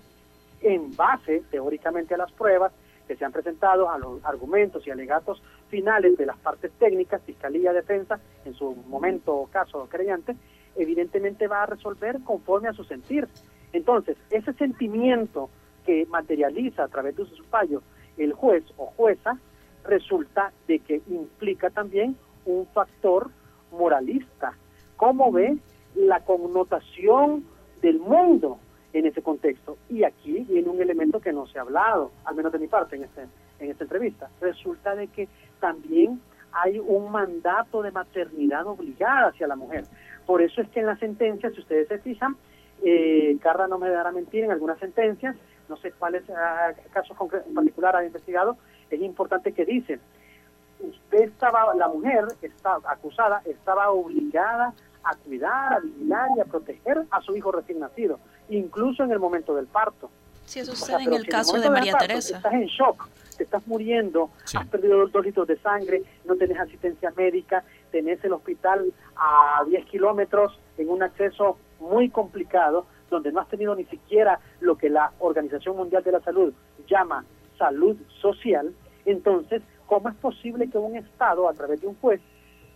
en 0.62 0.96
base 0.96 1.44
teóricamente 1.52 2.16
a 2.16 2.18
las 2.18 2.32
pruebas 2.32 2.74
que 3.08 3.16
se 3.16 3.26
han 3.26 3.32
presentado 3.32 3.90
a 3.90 3.98
los 3.98 4.24
argumentos 4.26 4.86
y 4.86 4.92
alegatos 4.92 5.42
finales 5.70 6.18
de 6.18 6.26
las 6.26 6.38
partes 6.38 6.72
técnicas, 6.74 7.22
Fiscalía, 7.24 7.74
Defensa, 7.74 8.20
en 8.46 8.54
su 8.54 8.76
momento 8.88 9.48
caso 9.52 9.88
creyente, 9.90 10.36
evidentemente 10.76 11.48
va 11.48 11.64
a 11.64 11.66
resolver 11.66 12.20
conforme 12.24 12.70
a 12.70 12.74
su 12.74 12.84
sentir. 12.84 13.28
Entonces, 13.74 14.18
ese 14.30 14.54
sentimiento 14.54 15.50
que 15.86 16.06
materializa 16.08 16.84
a 16.84 16.88
través 16.88 17.16
de 17.16 17.26
su 17.26 17.44
fallo 17.46 17.82
el 18.18 18.34
juez 18.34 18.64
o 18.78 18.88
jueza, 18.88 19.40
resulta 19.84 20.52
de 20.68 20.80
que 20.80 21.02
implica 21.08 21.70
también 21.70 22.18
un 22.46 22.68
factor 22.68 23.30
moralista. 23.72 24.54
¿Cómo 24.98 25.32
ve 25.32 25.58
la 25.96 26.20
connotación 26.22 27.46
del 27.82 28.00
mundo 28.00 28.60
en 28.94 29.06
ese 29.06 29.22
contexto. 29.22 29.78
Y 29.90 30.04
aquí 30.04 30.46
viene 30.50 30.70
un 30.70 30.82
elemento 30.82 31.20
que 31.20 31.34
no 31.34 31.48
se 31.48 31.60
ha 31.60 31.62
hablado, 31.62 32.12
al 32.26 32.36
menos 32.36 32.52
de 32.52 32.60
mi 32.60 32.68
parte 32.68 32.96
en, 32.96 33.04
este, 33.04 33.28
en 33.60 33.72
esta 33.72 33.84
entrevista. 33.84 34.30
Resulta 34.42 34.96
de 34.96 35.08
que 35.08 35.28
también 35.60 36.22
hay 36.52 36.80
un 36.80 37.12
mandato 37.12 37.82
de 37.82 37.92
maternidad 37.92 38.66
obligada 38.66 39.30
hacia 39.30 39.48
la 39.48 39.56
mujer. 39.56 39.86
Por 40.26 40.42
eso 40.42 40.62
es 40.62 40.70
que 40.70 40.80
en 40.80 40.88
la 40.88 40.98
sentencia, 40.98 41.50
si 41.52 41.60
ustedes 41.60 41.88
se 41.88 42.00
fijan, 42.00 42.36
eh, 42.84 43.38
Carla 43.42 43.68
no 43.68 43.78
me 43.78 43.90
dará 43.90 44.12
mentir, 44.12 44.44
en 44.44 44.52
algunas 44.52 44.80
sentencias, 44.80 45.36
no 45.70 45.78
sé 45.78 45.92
cuáles 45.92 46.24
ah, 46.30 46.74
casos 46.92 47.18
en 47.48 47.54
particular 47.54 47.96
ha 47.96 48.06
investigado, 48.06 48.58
es 48.90 49.02
importante 49.02 49.52
que 49.52 49.66
dicen, 49.66 50.00
usted 50.80 51.24
estaba, 51.24 51.74
la 51.76 51.88
mujer 51.88 52.26
está 52.42 52.78
acusada, 52.86 53.42
estaba 53.46 53.90
obligada 53.90 54.74
a 55.04 55.16
cuidar, 55.16 55.74
a 55.74 55.80
vigilar 55.80 56.30
y 56.36 56.40
a 56.40 56.46
proteger 56.46 57.04
a 57.10 57.22
su 57.22 57.36
hijo 57.36 57.52
recién 57.52 57.80
nacido 57.80 58.20
incluso 58.50 59.04
en 59.04 59.12
el 59.12 59.20
momento 59.20 59.56
del 59.56 59.68
parto. 59.68 60.10
Sí, 60.46 60.60
eso 60.60 60.76
sucede 60.76 61.04
en 61.04 61.14
el 61.14 61.28
caso 61.28 61.60
de 61.60 61.70
María 61.70 61.94
Teresa. 61.94 62.38
Estás 62.38 62.54
en 62.54 62.66
shock, 62.68 63.08
te 63.38 63.44
estás 63.44 63.66
muriendo, 63.68 64.30
has 64.56 64.68
perdido 64.68 65.06
dos 65.08 65.26
litros 65.26 65.48
de 65.48 65.58
sangre, 65.58 66.04
no 66.26 66.36
tenés 66.36 66.60
asistencia 66.60 67.12
médica, 67.16 67.64
tenés 67.92 68.24
el 68.24 68.34
hospital 68.34 68.94
a 69.16 69.64
10 69.68 69.86
kilómetros 69.88 70.58
en 70.78 70.90
un 70.90 71.04
acceso 71.04 71.58
muy 71.80 72.10
complicado, 72.10 72.86
donde 73.10 73.32
no 73.32 73.42
has 73.42 73.48
tenido 73.50 73.76
ni 73.76 73.86
siquiera 73.86 74.40
lo 74.60 74.78
que 74.78 74.90
la 74.90 75.12
Organización 75.20 75.76
Mundial 75.76 76.04
de 76.04 76.14
la 76.14 76.22
Salud 76.22 76.54
llama 76.88 77.26
salud 77.58 77.98
social, 78.22 78.74
entonces, 79.06 79.62
¿cómo 79.86 80.10
es 80.10 80.16
posible 80.16 80.70
que 80.70 80.78
un 80.78 80.96
Estado, 80.96 81.48
a 81.48 81.54
través 81.54 81.82
de 81.82 81.88
un 81.88 81.96
juez, 81.96 82.22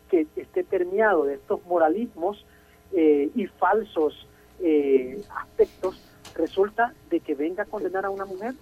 que 0.10 0.28
esté 0.36 0.64
permeado 0.64 1.26
de 1.26 1.36
estos 1.36 1.66
moralismos 1.66 2.46
eh, 2.94 3.30
y 3.34 3.48
falsos 3.48 4.28
eh, 4.64 5.22
aspectos, 5.36 6.00
resulta 6.36 6.94
de 7.10 7.20
que 7.20 7.36
venga 7.36 7.64
a 7.64 7.66
condenar 7.66 8.06
a 8.06 8.10
una 8.10 8.26
mujer 8.26 8.54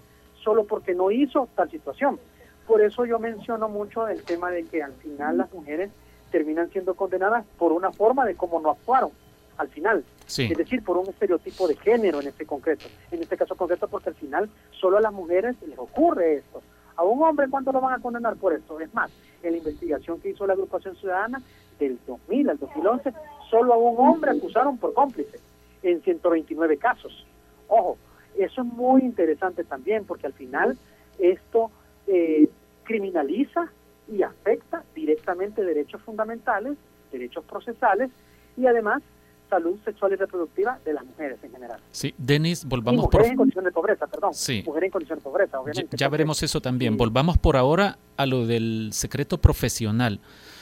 solo 0.42 0.64
porque 0.64 0.94
no 0.94 1.10
hizo 1.10 1.48
tal 1.54 1.70
situación. 1.70 2.18
Por 2.66 2.80
eso 2.80 3.04
yo 3.04 3.18
menciono 3.18 3.68
mucho 3.68 4.08
el 4.08 4.22
tema 4.22 4.50
de 4.50 4.64
que 4.64 4.82
al 4.82 4.92
final 4.94 5.38
las 5.38 5.52
mujeres 5.52 5.90
terminan 6.30 6.70
siendo 6.70 6.94
condenadas 6.94 7.44
por 7.58 7.72
una 7.72 7.92
forma 7.92 8.24
de 8.24 8.34
cómo 8.34 8.60
no 8.60 8.70
actuaron 8.70 9.10
al 9.56 9.68
final. 9.68 10.04
Es 10.26 10.56
decir, 10.56 10.82
por 10.82 10.96
un 10.96 11.08
estereotipo 11.08 11.66
de 11.66 11.76
género 11.76 12.20
en 12.20 12.28
este 12.28 12.46
concreto. 12.46 12.86
En 13.10 13.20
este 13.20 13.36
caso 13.36 13.56
concreto 13.56 13.88
porque 13.88 14.10
al 14.10 14.14
final 14.14 14.48
solo 14.70 14.96
a 14.96 15.00
las 15.00 15.12
mujeres 15.12 15.56
les 15.66 15.78
ocurre 15.78 16.36
esto. 16.36 16.62
A 16.96 17.02
un 17.02 17.22
hombre, 17.22 17.48
¿cuánto 17.50 17.72
lo 17.72 17.80
van 17.80 17.98
a 17.98 18.02
condenar 18.02 18.36
por 18.36 18.52
esto? 18.52 18.80
Es 18.80 18.92
más, 18.94 19.10
en 19.42 19.52
la 19.52 19.58
investigación 19.58 20.20
que 20.20 20.30
hizo 20.30 20.46
la 20.46 20.52
agrupación 20.52 20.96
ciudadana 20.96 21.42
del 21.78 21.98
2000 22.06 22.50
al 22.50 22.58
2011, 22.58 23.12
solo 23.50 23.74
a 23.74 23.76
un 23.76 23.98
hombre 23.98 24.30
acusaron 24.30 24.78
por 24.78 24.94
cómplice 24.94 25.38
en 25.82 26.02
129 26.02 26.76
casos. 26.76 27.26
Ojo, 27.68 27.98
eso 28.36 28.62
es 28.62 28.66
muy 28.66 29.02
interesante 29.02 29.64
también 29.64 30.04
porque 30.04 30.26
al 30.26 30.32
final 30.32 30.78
esto 31.18 31.70
eh, 32.06 32.48
criminaliza 32.84 33.70
y 34.08 34.22
afecta 34.22 34.84
directamente 34.94 35.64
derechos 35.64 36.00
fundamentales, 36.02 36.76
derechos 37.12 37.44
procesales 37.44 38.10
y 38.56 38.66
además 38.66 39.02
salud 39.48 39.78
sexual 39.84 40.12
y 40.12 40.16
reproductiva 40.16 40.78
de 40.84 40.94
las 40.94 41.04
mujeres 41.04 41.38
en 41.42 41.50
general. 41.50 41.80
Sí, 41.90 42.14
Denis, 42.16 42.64
volvamos 42.64 43.08
por... 43.08 43.24
en 43.24 43.36
condición 43.36 43.64
de 43.64 43.72
pobreza, 43.72 44.06
perdón. 44.06 44.32
Sí. 44.32 44.62
Mujeres 44.64 44.86
en 44.86 44.92
condición 44.92 45.18
de 45.18 45.22
pobreza, 45.22 45.60
obviamente. 45.60 45.96
Ya, 45.96 46.08
veremos 46.08 46.42
eso 46.42 46.60
también. 46.60 46.96
Volvamos 46.96 47.36
por 47.36 47.56
ahora 47.56 47.98
a 48.16 48.26
lo 48.26 48.46
del 48.46 48.90
secreto 48.92 49.38
profesional. 49.38 50.20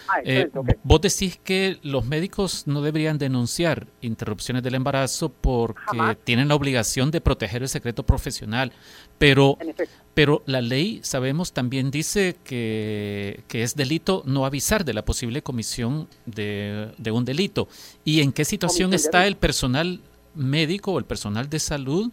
Ah, 0.08 0.20
eh, 0.24 0.50
vos 0.82 1.00
decís 1.00 1.38
que 1.42 1.78
los 1.82 2.06
médicos 2.06 2.64
no 2.66 2.80
deberían 2.80 3.18
denunciar 3.18 3.86
interrupciones 4.00 4.62
del 4.62 4.74
embarazo 4.74 5.28
porque 5.28 6.16
tienen 6.24 6.48
la 6.48 6.54
obligación 6.54 7.10
de 7.10 7.20
proteger 7.20 7.62
el 7.62 7.68
secreto 7.68 8.04
profesional, 8.04 8.72
pero, 9.18 9.58
pero 10.14 10.42
la 10.46 10.62
ley, 10.62 11.00
sabemos, 11.02 11.52
también 11.52 11.90
dice 11.90 12.36
que, 12.42 13.44
es 13.48 13.76
delito 13.76 14.22
no 14.24 14.46
avisar 14.46 14.84
de 14.84 14.94
la 14.94 15.04
posible 15.04 15.42
comisión 15.42 16.08
de, 16.26 16.92
de 16.96 17.10
un 17.10 17.24
delito. 17.24 17.68
¿Y 18.04 18.20
en 18.20 18.32
qué 18.32 18.44
situación 18.44 18.94
está 18.94 19.26
el 19.26 19.36
personal 19.36 20.00
médico 20.34 20.92
o 20.92 20.98
el 20.98 21.04
personal 21.04 21.50
de 21.50 21.58
salud? 21.58 22.10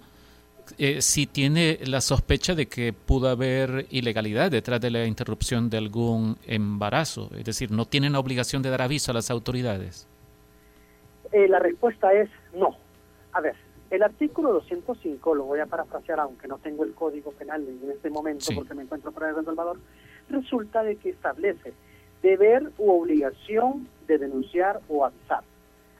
Eh, 0.77 1.01
si 1.01 1.27
tiene 1.27 1.79
la 1.85 2.01
sospecha 2.01 2.55
de 2.55 2.67
que 2.67 2.93
pudo 2.93 3.29
haber 3.29 3.87
ilegalidad 3.89 4.51
detrás 4.51 4.81
de 4.81 4.91
la 4.91 5.05
interrupción 5.05 5.69
de 5.69 5.77
algún 5.77 6.37
embarazo? 6.45 7.29
Es 7.37 7.45
decir, 7.45 7.71
¿no 7.71 7.85
tienen 7.85 8.13
la 8.13 8.19
obligación 8.19 8.61
de 8.61 8.69
dar 8.69 8.81
aviso 8.81 9.11
a 9.11 9.13
las 9.13 9.31
autoridades? 9.31 10.07
Eh, 11.31 11.47
la 11.47 11.59
respuesta 11.59 12.13
es 12.13 12.29
no. 12.53 12.77
A 13.33 13.41
ver, 13.41 13.55
el 13.89 14.03
artículo 14.03 14.53
205, 14.53 15.35
lo 15.35 15.43
voy 15.45 15.59
a 15.59 15.65
parafrasear 15.65 16.19
aunque 16.19 16.47
no 16.47 16.57
tengo 16.57 16.83
el 16.83 16.93
código 16.93 17.31
penal 17.31 17.65
en 17.67 17.91
este 17.91 18.09
momento 18.09 18.45
porque 18.55 18.73
me 18.73 18.83
encuentro 18.83 19.11
fuera 19.11 19.33
de 19.33 19.43
Salvador, 19.43 19.77
resulta 20.29 20.83
de 20.83 20.95
que 20.97 21.09
establece 21.09 21.73
deber 22.21 22.71
u 22.77 22.91
obligación 22.91 23.87
de 24.07 24.17
denunciar 24.17 24.81
o 24.89 25.05
avisar. 25.05 25.43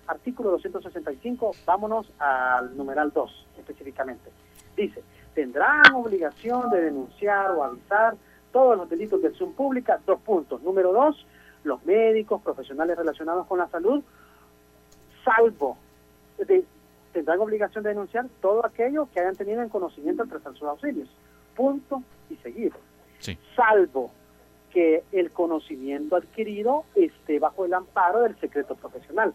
Artículo 0.08 0.52
265, 0.52 1.52
vámonos 1.66 2.12
al 2.20 2.76
numeral 2.76 3.12
2 3.14 3.48
específicamente. 3.58 4.30
Dice, 4.76 5.04
tendrán 5.34 5.94
obligación 5.94 6.70
de 6.70 6.82
denunciar 6.82 7.52
o 7.52 7.64
avisar 7.64 8.16
todos 8.52 8.78
los 8.78 8.90
delitos 8.90 9.22
de 9.22 9.30
acción 9.30 9.54
pública, 9.54 10.00
dos 10.06 10.20
puntos. 10.22 10.62
Número 10.62 10.94
dos, 10.94 11.26
los 11.64 11.84
médicos, 11.86 12.42
profesionales 12.42 12.98
relacionados 12.98 13.46
con 13.48 13.60
la 13.60 13.68
salud, 13.68 14.04
salvo, 15.24 15.78
tendrán 17.12 17.40
obligación 17.40 17.84
de 17.84 17.90
denunciar 17.90 18.28
todo 18.42 18.66
aquello 18.66 19.08
que 19.14 19.20
hayan 19.20 19.36
tenido 19.36 19.62
en 19.62 19.70
conocimiento 19.70 20.24
al 20.24 20.30
prestar 20.30 20.54
sus 20.54 20.68
auxilios. 20.68 21.10
Punto 21.56 22.04
y 22.30 22.36
seguido. 22.38 22.78
Salvo 23.56 24.12
que 24.72 25.04
el 25.12 25.32
conocimiento 25.32 26.18
adquirido 26.18 26.84
esté 26.96 27.40
bajo 27.40 27.66
el 27.66 27.74
amparo 27.74 28.22
del 28.22 28.38
secreto 28.40 28.76
profesional. 28.76 29.34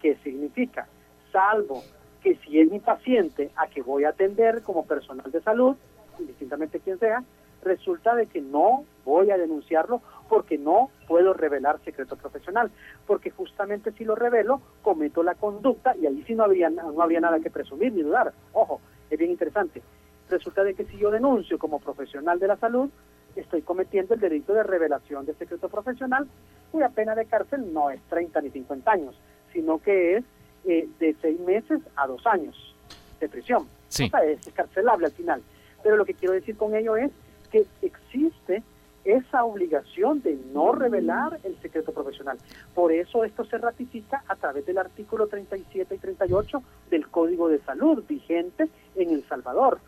¿Qué 0.00 0.16
significa? 0.24 0.88
Salvo 1.30 1.82
que 2.22 2.36
si 2.36 2.60
es 2.60 2.70
mi 2.70 2.78
paciente 2.78 3.50
a 3.56 3.66
que 3.66 3.82
voy 3.82 4.04
a 4.04 4.10
atender 4.10 4.62
como 4.62 4.86
personal 4.86 5.30
de 5.30 5.40
salud, 5.40 5.76
indistintamente 6.18 6.80
quien 6.80 6.98
sea, 6.98 7.22
resulta 7.62 8.14
de 8.14 8.26
que 8.26 8.40
no 8.40 8.84
voy 9.04 9.30
a 9.30 9.38
denunciarlo 9.38 10.00
porque 10.28 10.58
no 10.58 10.90
puedo 11.06 11.34
revelar 11.34 11.78
secreto 11.84 12.16
profesional, 12.16 12.70
porque 13.06 13.30
justamente 13.30 13.92
si 13.92 14.04
lo 14.04 14.14
revelo 14.14 14.60
cometo 14.82 15.22
la 15.22 15.34
conducta 15.34 15.94
y 15.96 16.06
ahí 16.06 16.22
sí 16.26 16.34
no 16.34 16.44
habría, 16.44 16.70
no 16.70 17.00
habría 17.02 17.20
nada 17.20 17.40
que 17.40 17.50
presumir 17.50 17.92
ni 17.92 18.02
dudar. 18.02 18.32
Ojo, 18.52 18.80
es 19.10 19.18
bien 19.18 19.30
interesante. 19.30 19.82
Resulta 20.30 20.64
de 20.64 20.74
que 20.74 20.84
si 20.86 20.96
yo 20.96 21.10
denuncio 21.10 21.58
como 21.58 21.80
profesional 21.80 22.38
de 22.38 22.48
la 22.48 22.56
salud, 22.56 22.88
estoy 23.36 23.62
cometiendo 23.62 24.14
el 24.14 24.20
delito 24.20 24.54
de 24.54 24.62
revelación 24.62 25.26
de 25.26 25.34
secreto 25.34 25.68
profesional, 25.68 26.26
cuya 26.70 26.88
pena 26.88 27.14
de 27.14 27.26
cárcel 27.26 27.72
no 27.72 27.90
es 27.90 28.00
30 28.08 28.40
ni 28.40 28.50
50 28.50 28.90
años, 28.90 29.20
sino 29.52 29.78
que 29.78 30.16
es 30.16 30.24
eh, 30.64 30.88
de 30.98 31.16
seis 31.20 31.38
meses 31.40 31.80
a 31.96 32.06
dos 32.06 32.26
años 32.26 32.74
de 33.20 33.28
prisión. 33.28 33.66
Sí. 33.88 34.04
O 34.04 34.08
sea, 34.08 34.24
es 34.24 34.40
carcelable 34.54 35.06
al 35.06 35.12
final. 35.12 35.42
Pero 35.82 35.96
lo 35.96 36.04
que 36.04 36.14
quiero 36.14 36.34
decir 36.34 36.56
con 36.56 36.74
ello 36.74 36.96
es 36.96 37.10
que 37.50 37.66
existe 37.82 38.62
esa 39.04 39.44
obligación 39.44 40.22
de 40.22 40.38
no 40.52 40.72
revelar 40.72 41.40
el 41.44 41.60
secreto 41.60 41.92
profesional. 41.92 42.38
Por 42.74 42.92
eso 42.92 43.24
esto 43.24 43.44
se 43.44 43.58
ratifica 43.58 44.22
a 44.28 44.36
través 44.36 44.64
del 44.64 44.78
artículo 44.78 45.26
37 45.26 45.94
y 45.94 45.98
38 45.98 46.62
del 46.90 47.08
Código 47.08 47.48
de 47.48 47.58
Salud 47.60 48.04
vigente 48.08 48.68
en 48.94 49.10
El 49.10 49.24
Salvador, 49.28 49.80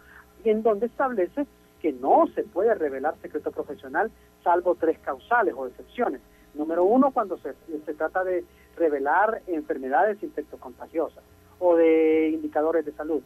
en 0.44 0.62
donde 0.62 0.87
establece 0.87 1.46
que 1.80 1.92
no 1.92 2.26
se 2.34 2.42
puede 2.42 2.74
revelar 2.74 3.14
secreto 3.22 3.52
profesional 3.52 4.10
salvo 4.42 4.74
tres 4.74 4.98
causales 5.00 5.54
o 5.56 5.66
excepciones. 5.66 6.20
Número 6.54 6.84
uno, 6.84 7.10
cuando 7.10 7.37
se, 7.38 7.54
se 7.84 7.94
trata 7.94 8.24
de 8.24 8.44
revelar 8.76 9.42
enfermedades 9.46 10.22
infectocontagiosas 10.22 11.22
o 11.58 11.76
de 11.76 12.30
indicadores 12.30 12.84
de 12.84 12.92
salud. 12.92 13.22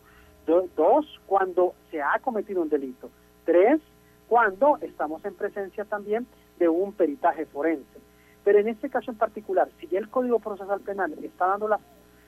dos, 0.46 1.20
cuando 1.26 1.74
se 1.90 2.00
ha 2.00 2.18
cometido 2.20 2.62
un 2.62 2.68
delito. 2.68 3.10
Tres, 3.44 3.80
cuando 4.28 4.78
estamos 4.80 5.24
en 5.24 5.34
presencia 5.34 5.84
también 5.84 6.26
de 6.58 6.68
un 6.68 6.92
peritaje 6.92 7.46
forense. 7.46 7.98
Pero 8.44 8.58
en 8.58 8.68
este 8.68 8.88
caso 8.88 9.10
en 9.10 9.18
particular, 9.18 9.68
si 9.78 9.94
el 9.96 10.08
Código 10.08 10.38
Procesal 10.38 10.80
Penal 10.80 11.12
está 11.22 11.46
dando 11.46 11.68
la, 11.68 11.80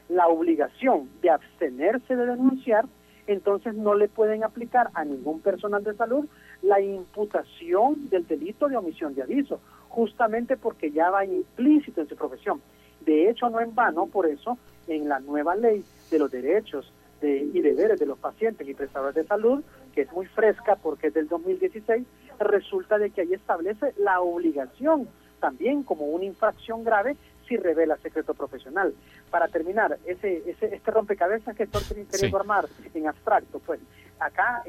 la 0.08 0.28
obligación 0.28 1.08
de 1.22 1.30
abstenerse 1.30 2.16
de 2.16 2.26
denunciar, 2.26 2.86
entonces 3.26 3.74
no 3.74 3.94
le 3.94 4.08
pueden 4.08 4.44
aplicar 4.44 4.90
a 4.94 5.04
ningún 5.04 5.40
personal 5.40 5.84
de 5.84 5.94
salud 5.94 6.26
la 6.62 6.80
imputación 6.80 8.08
del 8.10 8.26
delito 8.26 8.68
de 8.68 8.76
omisión 8.76 9.14
de 9.14 9.22
aviso, 9.22 9.60
justamente 9.88 10.56
porque 10.56 10.90
ya 10.90 11.10
va 11.10 11.24
implícito 11.24 12.00
en 12.00 12.08
su 12.08 12.16
profesión. 12.16 12.60
De 13.00 13.30
hecho, 13.30 13.48
no 13.48 13.60
en 13.60 13.74
vano, 13.74 14.06
por 14.06 14.26
eso, 14.26 14.58
en 14.86 15.08
la 15.08 15.20
nueva 15.20 15.54
ley 15.54 15.84
de 16.10 16.18
los 16.18 16.30
derechos 16.30 16.92
y 17.22 17.60
deberes 17.60 18.00
de 18.00 18.06
los 18.06 18.18
pacientes 18.18 18.66
y 18.66 18.74
prestadores 18.74 19.14
de 19.14 19.24
salud, 19.24 19.62
que 19.94 20.02
es 20.02 20.12
muy 20.12 20.26
fresca 20.26 20.76
porque 20.76 21.08
es 21.08 21.14
del 21.14 21.28
2016, 21.28 22.06
resulta 22.38 22.98
de 22.98 23.10
que 23.10 23.22
ahí 23.22 23.34
establece 23.34 23.92
la 23.98 24.20
obligación 24.20 25.08
también 25.38 25.82
como 25.82 26.06
una 26.06 26.24
infracción 26.24 26.84
grave 26.84 27.16
si 27.48 27.56
revela 27.56 27.96
secreto 27.98 28.34
profesional. 28.34 28.94
Para 29.30 29.48
terminar, 29.48 29.98
ese, 30.06 30.42
ese 30.48 30.74
este 30.74 30.90
rompecabezas 30.90 31.56
que 31.56 31.64
estoy 31.64 32.04
queriendo 32.04 32.38
armar 32.38 32.66
en 32.94 33.08
abstracto, 33.08 33.58
pues 33.58 33.80
acá 34.20 34.62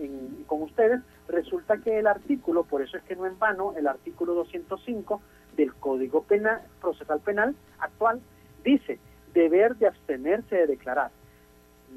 con 0.48 0.64
ustedes 0.64 1.02
resulta 1.28 1.78
que 1.78 2.00
el 2.00 2.08
artículo, 2.08 2.64
por 2.64 2.82
eso 2.82 2.98
es 2.98 3.04
que 3.04 3.16
no 3.16 3.28
en 3.28 3.38
vano, 3.38 3.74
el 3.78 3.88
artículo 3.88 4.34
205 4.34 5.22
del 5.56 5.74
Código 5.76 6.24
Penal, 6.24 6.62
Procesal 6.80 7.20
Penal 7.20 7.56
actual 7.80 8.22
dice 8.64 9.00
deber 9.34 9.76
de 9.76 9.88
abstenerse 9.88 10.56
de 10.56 10.68
declarar. 10.68 11.12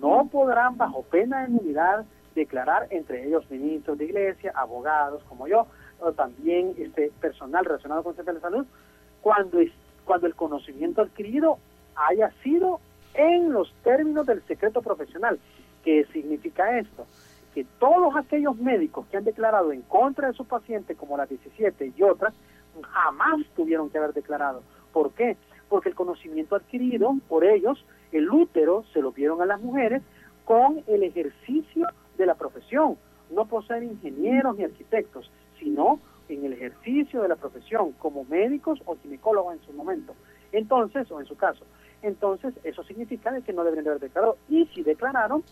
No 0.01 0.29
podrán 0.31 0.77
bajo 0.77 1.03
pena 1.03 1.43
de 1.43 1.49
nulidad 1.51 2.05
declarar 2.35 2.89
entre 2.91 3.27
ellos 3.27 3.49
ministros 3.51 3.99
de 3.99 4.07
iglesia, 4.07 4.53
abogados 4.55 5.23
como 5.29 5.47
yo, 5.47 5.67
o 6.01 6.13
también 6.13 6.75
este 6.79 7.13
personal 7.21 7.65
relacionado 7.65 8.03
con 8.03 8.15
el 8.19 8.25
de 8.25 8.41
salud, 8.41 8.67
cuando, 9.21 9.59
cuando 10.05 10.27
el 10.27 10.35
conocimiento 10.35 11.03
adquirido 11.03 11.59
haya 11.95 12.33
sido 12.43 12.81
en 13.15 13.53
los 13.53 13.73
términos 13.85 14.27
del 14.27 14.43
secreto 14.43 14.83
profesional. 14.83 15.39
¿Qué 15.85 16.05
significa 16.13 16.79
esto? 16.79 17.07
Que 17.55 17.65
todos 17.79 18.17
aquellos 18.17 18.57
médicos 18.57 19.07
que 19.07 19.17
han 19.17 19.25
declarado 19.25 19.71
en 19.71 19.83
contra 19.83 20.29
de 20.29 20.35
su 20.35 20.45
paciente, 20.45 20.97
como 20.97 21.17
la 21.17 21.27
17 21.27 21.93
y 21.97 22.03
otras, 22.03 22.35
jamás 22.83 23.41
tuvieron 23.57 23.91
que 23.91 23.99
haber 23.99 24.13
declarado. 24.13 24.63
¿Por 24.93 25.13
qué? 25.13 25.37
Porque 25.69 25.89
el 25.89 25.95
conocimiento 25.95 26.57
adquirido 26.57 27.17
por 27.29 27.45
ellos, 27.45 27.85
el 28.13 28.31
útero, 28.31 28.85
se 28.93 29.01
lo 29.01 29.13
vieron 29.13 29.43
a 29.43 29.47
las 29.47 29.61
mujeres 29.61 30.03
con 30.45 30.83
el 30.87 31.03
ejercicio 31.03 31.87
de 32.17 32.27
la 32.27 32.35
profesión, 32.35 32.97
no 33.31 33.47
por 33.47 33.67
ser 33.67 33.83
ingenieros 33.83 34.57
ni 34.57 34.65
arquitectos, 34.65 35.31
sino 35.59 36.01
en 36.29 36.45
el 36.45 36.53
ejercicio 36.55 37.23
de 37.23 37.29
la 37.29 37.37
profesión 37.37 37.93
como 37.93 38.25
médicos 38.25 38.81
o 38.87 38.97
ginecólogos 38.97 39.55
en 39.55 39.63
su 39.67 39.73
momento. 39.73 40.15
Entonces, 40.53 41.11
o 41.11 41.21
en 41.21 41.27
su 41.27 41.37
caso, 41.37 41.65
entonces 42.03 42.55
eso 42.63 42.85
significa 42.85 43.39
que 43.41 43.53
no 43.53 43.65
deben 43.65 43.85
de 43.85 43.91
haber 43.91 44.03
declarado. 44.03 44.37
Y 44.49 44.67
si 44.67 44.83
declararon, 44.83 45.43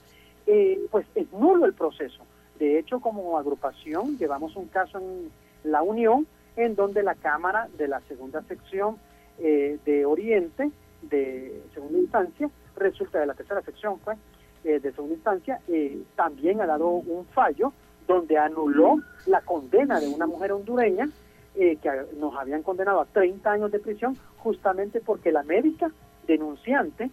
eh, 0.47 0.79
pues 0.91 1.07
es 1.15 1.31
nulo 1.33 1.67
el 1.67 1.75
proceso. 1.75 2.23
De 2.59 2.79
hecho, 2.79 3.01
como 3.01 3.39
agrupación 3.39 4.19
llevamos 4.19 4.55
un 4.57 4.69
caso 4.69 4.99
en 4.99 5.31
la 5.65 5.83
Unión 5.83 6.27
en 6.57 6.75
donde 6.75 7.03
la 7.03 7.15
Cámara 7.15 7.69
de 7.79 7.89
la 7.89 8.01
segunda 8.03 8.43
sección 8.43 8.99
eh, 9.39 9.79
de 9.85 10.05
Oriente, 10.05 10.71
de 11.03 11.63
segunda 11.75 11.99
instancia, 11.99 12.51
resulta 12.77 13.21
de 13.21 13.27
la 13.27 13.35
tercera 13.35 13.63
sección, 13.63 13.99
pues, 14.05 14.19
eh, 14.65 14.79
de 14.79 14.93
segunda 14.93 15.15
instancia, 15.15 15.61
eh, 15.69 16.03
también 16.15 16.61
ha 16.61 16.67
dado 16.67 16.89
un 16.89 17.27
fallo 17.27 17.73
donde 18.07 18.39
anuló 18.39 18.97
la 19.27 19.41
condena 19.41 20.01
de 20.01 20.09
una 20.09 20.27
mujer 20.27 20.53
hondureña 20.53 21.09
que 21.55 21.79
nos 22.19 22.35
habían 22.35 22.63
condenado 22.63 22.99
a 23.01 23.05
30 23.05 23.53
años 23.53 23.71
de 23.71 23.79
prisión 23.79 24.17
justamente 24.39 25.03
porque 25.03 25.31
la 25.31 25.43
médica 25.43 25.91
denunciante 26.27 27.11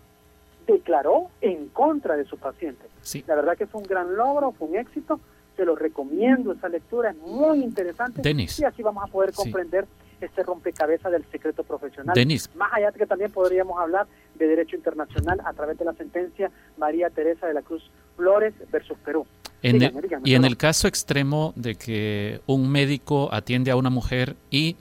declaró 0.66 1.28
en 1.42 1.68
contra 1.68 2.16
de 2.16 2.24
su 2.24 2.38
paciente. 2.38 2.86
La 3.28 3.36
verdad 3.36 3.58
que 3.58 3.68
fue 3.68 3.82
un 3.82 3.88
gran 3.88 4.16
logro, 4.16 4.54
fue 4.54 4.70
un 4.70 4.78
éxito 4.78 5.20
te 5.60 5.66
lo 5.66 5.76
recomiendo, 5.76 6.54
esa 6.54 6.70
lectura 6.70 7.10
es 7.10 7.18
muy 7.18 7.62
interesante 7.62 8.22
y 8.32 8.64
así 8.64 8.82
vamos 8.82 9.04
a 9.04 9.12
poder 9.12 9.34
comprender 9.34 9.86
este 10.22 10.42
rompecabezas 10.42 11.12
del 11.12 11.26
secreto 11.34 11.66
profesional. 11.66 12.16
Más 12.56 12.74
allá 12.74 12.92
de 12.92 12.98
que 12.98 13.06
también 13.06 13.30
podríamos 13.30 13.78
hablar 13.78 14.08
de 14.36 14.48
derecho 14.48 14.78
internacional 14.78 15.42
a 15.44 15.52
través 15.52 15.78
de 15.78 15.84
la 15.84 15.92
sentencia 15.96 16.50
María 16.78 17.10
Teresa 17.10 17.46
de 17.46 17.56
la 17.56 17.62
Cruz 17.62 17.92
Flores 18.16 18.54
versus 18.72 18.98
Perú. 19.00 19.28
y 19.62 20.34
en 20.34 20.46
el 20.46 20.56
caso 20.56 20.88
extremo 20.88 21.52
de 21.58 21.76
que 21.76 22.40
un 22.46 22.72
médico 22.72 23.28
atiende 23.30 23.70
a 23.70 23.76
una 23.76 23.90
mujer 23.90 24.38
y 24.50 24.78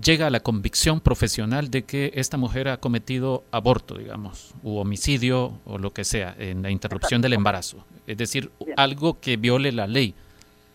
llega 0.00 0.26
a 0.26 0.30
la 0.30 0.40
convicción 0.40 1.00
profesional 1.00 1.70
de 1.70 1.82
que 1.82 2.12
esta 2.14 2.36
mujer 2.36 2.68
ha 2.68 2.78
cometido 2.78 3.44
aborto, 3.50 3.98
digamos, 3.98 4.54
u 4.62 4.76
homicidio 4.76 5.58
o 5.64 5.78
lo 5.78 5.92
que 5.92 6.04
sea, 6.04 6.34
en 6.38 6.62
la 6.62 6.70
interrupción 6.70 7.20
del 7.20 7.34
embarazo. 7.34 7.84
Es 8.06 8.16
decir, 8.16 8.50
algo 8.76 9.20
que 9.20 9.36
viole 9.36 9.72
la 9.72 9.86
ley. 9.86 10.14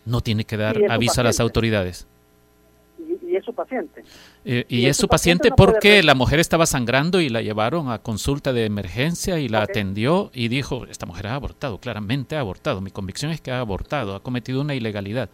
No 0.05 0.21
tiene 0.21 0.45
que 0.45 0.55
dar 0.55 0.79
aviso 0.89 1.19
a 1.19 1.23
las 1.23 1.39
autoridades. 1.39 2.07
Y, 3.27 3.35
es 3.35 3.43
su 3.43 3.53
paciente. 3.53 4.03
Eh, 4.45 4.65
y, 4.69 4.85
es 4.85 4.95
su 4.95 5.09
paciente, 5.09 5.51
porque 5.51 6.01
la 6.01 6.15
mujer 6.15 6.39
estaba 6.39 6.65
sangrando 6.65 7.19
y 7.19 7.27
la 7.27 7.41
llevaron 7.41 7.91
a 7.91 7.99
consulta 7.99 8.53
de 8.53 8.65
emergencia 8.65 9.37
y 9.39 9.49
la 9.49 9.63
atendió 9.63 10.31
y 10.33 10.47
dijo, 10.47 10.85
esta 10.85 11.05
mujer 11.05 11.27
ha 11.27 11.35
abortado, 11.35 11.79
claramente 11.79 12.37
ha 12.37 12.39
abortado. 12.39 12.79
Mi 12.79 12.89
convicción 12.89 13.31
es 13.31 13.41
que 13.41 13.51
ha 13.51 13.59
abortado, 13.59 14.15
ha 14.15 14.23
cometido 14.23 14.61
una 14.61 14.75
ilegalidad. 14.75 15.29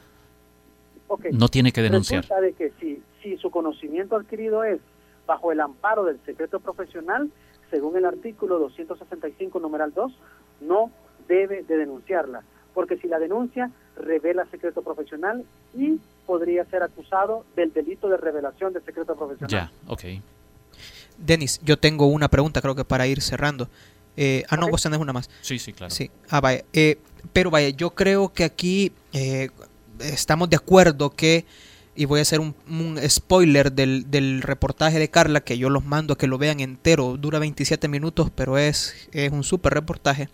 No 1.31 1.49
tiene 1.49 1.71
que 1.71 1.83
denunciar. 1.83 2.25
de 2.25 2.53
que 2.53 2.71
si 2.79 2.99
si 3.23 3.37
su 3.37 3.49
conocimiento 3.49 4.15
adquirido 4.15 4.63
es 4.63 4.79
bajo 5.25 5.51
el 5.51 5.61
amparo 5.61 6.03
del 6.03 6.19
secreto 6.25 6.59
profesional, 6.59 7.31
según 7.71 7.97
el 7.97 8.05
artículo 8.05 8.59
265, 8.59 9.59
numeral 9.59 9.93
2, 9.93 10.11
no 10.61 10.91
debe 11.27 11.63
de 11.63 11.77
denunciarla, 11.77 12.43
porque 12.73 12.97
si 12.97 13.07
la 13.07 13.17
denuncia 13.19 13.71
revela 13.95 14.45
secreto 14.51 14.81
profesional 14.81 15.45
y 15.73 15.99
podría 16.25 16.65
ser 16.65 16.83
acusado 16.83 17.45
del 17.55 17.73
delito 17.73 18.09
de 18.09 18.17
revelación 18.17 18.73
de 18.73 18.81
secreto 18.81 19.15
profesional. 19.15 19.49
Ya, 19.49 19.71
ok. 19.87 20.03
Denis, 21.17 21.59
yo 21.63 21.77
tengo 21.77 22.07
una 22.07 22.27
pregunta, 22.27 22.61
creo 22.61 22.75
que 22.75 22.83
para 22.83 23.07
ir 23.07 23.21
cerrando. 23.21 23.69
Eh, 24.17 24.43
ah, 24.49 24.57
no, 24.57 24.67
vos 24.69 24.81
tenés 24.81 24.99
una 24.99 25.13
más. 25.13 25.29
Sí, 25.41 25.59
sí, 25.59 25.73
claro. 25.73 25.93
Sí, 25.93 26.11
ah, 26.29 26.41
vaya. 26.41 26.63
Eh, 26.73 26.97
pero 27.31 27.49
vaya, 27.49 27.69
yo 27.69 27.91
creo 27.91 28.33
que 28.33 28.43
aquí 28.43 28.91
eh, 29.13 29.49
estamos 29.99 30.49
de 30.49 30.55
acuerdo 30.55 31.11
que, 31.11 31.45
y 31.95 32.05
voy 32.05 32.19
a 32.19 32.21
hacer 32.23 32.39
un, 32.39 32.55
un 32.69 32.99
spoiler 33.07 33.71
del, 33.71 34.09
del, 34.09 34.41
reportaje 34.41 34.99
de 34.99 35.09
Carla, 35.09 35.41
que 35.41 35.57
yo 35.57 35.69
los 35.69 35.85
mando 35.85 36.13
a 36.13 36.17
que 36.17 36.27
lo 36.27 36.37
vean 36.37 36.59
entero, 36.59 37.17
dura 37.17 37.39
27 37.39 37.87
minutos, 37.87 38.31
pero 38.33 38.57
es, 38.57 38.95
es 39.11 39.31
un 39.31 39.43
súper 39.43 39.73
reportaje. 39.73 40.29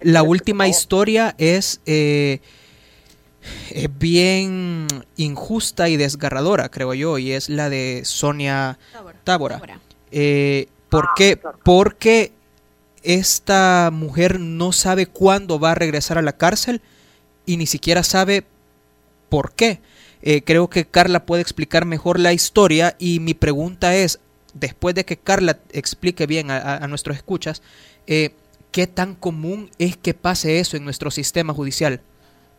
La 0.00 0.22
última 0.22 0.68
historia 0.68 1.34
es, 1.38 1.80
eh, 1.86 2.40
es 3.70 3.98
bien 3.98 4.88
injusta 5.16 5.88
y 5.88 5.96
desgarradora, 5.96 6.70
creo 6.70 6.92
yo, 6.94 7.18
y 7.18 7.32
es 7.32 7.48
la 7.48 7.70
de 7.70 8.02
Sonia 8.04 8.78
Tábora. 9.24 9.60
Eh, 10.10 10.68
¿Por 10.88 11.06
ah, 11.06 11.12
qué? 11.16 11.36
Claro. 11.38 11.58
Porque 11.64 12.32
esta 13.02 13.90
mujer 13.92 14.40
no 14.40 14.72
sabe 14.72 15.06
cuándo 15.06 15.58
va 15.58 15.72
a 15.72 15.74
regresar 15.74 16.18
a 16.18 16.22
la 16.22 16.36
cárcel 16.36 16.82
y 17.46 17.56
ni 17.56 17.66
siquiera 17.66 18.02
sabe 18.02 18.44
por 19.28 19.52
qué. 19.52 19.80
Eh, 20.22 20.42
creo 20.44 20.70
que 20.70 20.86
Carla 20.86 21.26
puede 21.26 21.42
explicar 21.42 21.84
mejor 21.84 22.18
la 22.18 22.32
historia 22.32 22.96
y 22.98 23.20
mi 23.20 23.34
pregunta 23.34 23.94
es, 23.94 24.20
después 24.54 24.94
de 24.94 25.04
que 25.04 25.16
Carla 25.16 25.58
explique 25.72 26.26
bien 26.26 26.50
a, 26.50 26.86
nuestros 26.86 27.16
escuchas, 27.16 27.62
eh, 28.06 28.30
¿qué 28.70 28.86
tan 28.86 29.14
común 29.14 29.70
es 29.78 29.96
que 29.96 30.14
pase 30.14 30.60
eso 30.60 30.76
en 30.76 30.84
nuestro 30.84 31.10
sistema 31.10 31.52
judicial? 31.52 32.00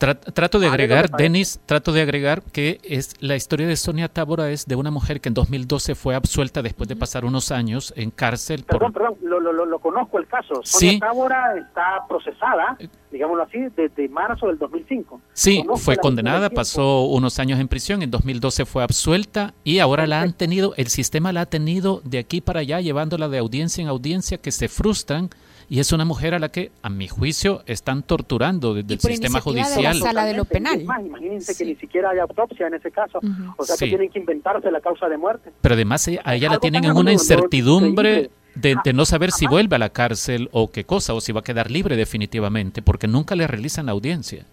Trato 0.03 0.59
de 0.59 0.67
agregar, 0.67 1.09
Denis, 1.11 1.61
trato 1.65 1.93
de 1.93 2.01
agregar 2.01 2.41
que 2.41 2.81
es 2.83 3.15
la 3.21 3.37
historia 3.37 3.67
de 3.67 3.77
Sonia 3.77 4.09
Tábora 4.09 4.49
es 4.51 4.65
de 4.65 4.75
una 4.75 4.91
mujer 4.91 5.21
que 5.21 5.29
en 5.29 5.33
2012 5.33 5.95
fue 5.95 6.13
absuelta 6.13 6.61
después 6.61 6.89
de 6.89 6.97
pasar 6.97 7.23
unos 7.23 7.51
años 7.51 7.93
en 7.95 8.11
cárcel. 8.11 8.63
Perdón, 8.63 8.91
por... 8.91 9.01
perdón, 9.01 9.17
lo, 9.21 9.39
lo, 9.39 9.65
lo, 9.65 9.79
conozco 9.79 10.19
el 10.19 10.27
caso. 10.27 10.55
Sonia 10.63 10.91
¿Sí? 10.91 10.99
Tábora 10.99 11.55
está 11.57 12.05
procesada, 12.09 12.77
digámoslo 13.11 13.43
así, 13.43 13.59
desde 13.77 14.09
marzo 14.09 14.47
del 14.47 14.57
2005. 14.57 15.21
Sí, 15.31 15.59
conozco 15.61 15.77
fue 15.77 15.95
condenada, 15.95 16.49
pasó 16.49 17.05
unos 17.05 17.39
años 17.39 17.61
en 17.61 17.69
prisión, 17.69 18.01
en 18.01 18.11
2012 18.11 18.65
fue 18.65 18.83
absuelta 18.83 19.53
y 19.63 19.79
ahora 19.79 20.05
la 20.05 20.21
han 20.21 20.33
tenido, 20.33 20.73
el 20.75 20.87
sistema 20.87 21.31
la 21.31 21.41
ha 21.41 21.45
tenido 21.45 22.01
de 22.03 22.19
aquí 22.19 22.41
para 22.41 22.59
allá, 22.59 22.81
llevándola 22.81 23.29
de 23.29 23.37
audiencia 23.37 23.81
en 23.81 23.87
audiencia, 23.87 24.37
que 24.37 24.51
se 24.51 24.67
frustran 24.67 25.29
y 25.73 25.79
es 25.79 25.91
una 25.91 26.05
mujer 26.05 26.35
a 26.35 26.39
la 26.39 26.49
que, 26.49 26.69
a 26.83 26.89
mi 26.91 27.07
juicio, 27.07 27.63
están 27.65 28.03
torturando 28.03 28.75
desde 28.75 28.93
el 28.93 28.99
sistema 28.99 29.41
judicial. 29.41 29.95
De 29.95 29.99
la 30.01 30.05
sala 30.05 30.25
de 30.25 30.35
lo 30.35 30.45
penal. 30.45 30.79
Imagínense 30.79 31.55
sí. 31.55 31.63
que 31.63 31.71
ni 31.71 31.75
siquiera 31.77 32.11
hay 32.11 32.19
autopsia 32.19 32.67
en 32.67 32.75
ese 32.75 32.91
caso, 32.91 33.19
o 33.57 33.65
sea 33.65 33.75
sí. 33.75 33.85
que 33.85 33.89
tienen 33.89 34.11
que 34.11 34.19
inventarse 34.19 34.69
la 34.69 34.81
causa 34.81 35.09
de 35.09 35.17
muerte. 35.17 35.49
Pero 35.61 35.73
además 35.73 36.07
a 36.23 36.35
ella 36.35 36.49
la 36.51 36.59
tienen 36.59 36.83
en 36.83 36.95
una 36.95 37.11
incertidumbre 37.11 38.29
de, 38.53 38.75
de, 38.83 38.93
no 38.93 39.03
saber 39.05 39.31
si 39.31 39.47
vuelve 39.47 39.77
a 39.77 39.79
la 39.79 39.89
cárcel 39.89 40.47
o 40.51 40.69
qué 40.69 40.83
cosa, 40.83 41.15
o 41.15 41.21
si 41.21 41.31
va 41.31 41.39
a 41.39 41.43
quedar 41.43 41.71
libre 41.71 41.95
definitivamente, 41.95 42.83
porque 42.83 43.07
nunca 43.07 43.35
le 43.35 43.47
realizan 43.47 43.87
la 43.87 43.93
audiencia. 43.93 44.45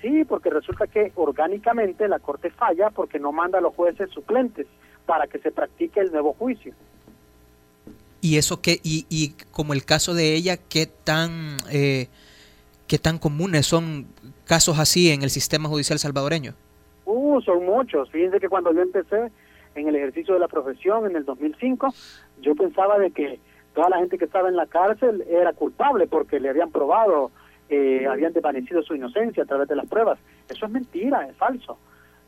Sí, 0.00 0.24
porque 0.24 0.48
resulta 0.48 0.86
que 0.86 1.12
orgánicamente 1.16 2.08
la 2.08 2.18
Corte 2.18 2.48
falla 2.48 2.88
porque 2.88 3.18
no 3.18 3.30
manda 3.30 3.58
a 3.58 3.60
los 3.60 3.74
jueces 3.74 4.08
suplentes 4.08 4.66
para 5.04 5.26
que 5.26 5.38
se 5.40 5.50
practique 5.50 6.00
el 6.00 6.12
nuevo 6.12 6.32
juicio. 6.32 6.72
Y 8.24 8.38
eso 8.38 8.62
que, 8.62 8.80
y, 8.82 9.04
y 9.10 9.34
como 9.50 9.74
el 9.74 9.84
caso 9.84 10.14
de 10.14 10.34
ella, 10.34 10.56
¿qué 10.56 10.86
tan, 10.86 11.58
eh, 11.70 12.08
qué 12.88 12.98
tan 12.98 13.18
comunes 13.18 13.66
son 13.66 14.06
casos 14.46 14.78
así 14.78 15.10
en 15.10 15.22
el 15.22 15.28
sistema 15.28 15.68
judicial 15.68 15.98
salvadoreño? 15.98 16.54
Uh, 17.04 17.42
son 17.42 17.66
muchos. 17.66 18.10
Fíjense 18.10 18.40
que 18.40 18.48
cuando 18.48 18.72
yo 18.72 18.80
empecé 18.80 19.30
en 19.74 19.88
el 19.88 19.96
ejercicio 19.96 20.32
de 20.32 20.40
la 20.40 20.48
profesión 20.48 21.04
en 21.04 21.16
el 21.16 21.26
2005, 21.26 21.94
yo 22.40 22.54
pensaba 22.54 22.98
de 22.98 23.10
que 23.10 23.40
toda 23.74 23.90
la 23.90 23.98
gente 23.98 24.16
que 24.16 24.24
estaba 24.24 24.48
en 24.48 24.56
la 24.56 24.68
cárcel 24.68 25.22
era 25.28 25.52
culpable 25.52 26.06
porque 26.06 26.40
le 26.40 26.48
habían 26.48 26.70
probado, 26.70 27.30
eh, 27.68 28.06
habían 28.10 28.32
desvanecido 28.32 28.82
su 28.82 28.94
inocencia 28.94 29.42
a 29.42 29.46
través 29.46 29.68
de 29.68 29.76
las 29.76 29.86
pruebas. 29.86 30.18
Eso 30.48 30.64
es 30.64 30.72
mentira, 30.72 31.28
es 31.28 31.36
falso. 31.36 31.76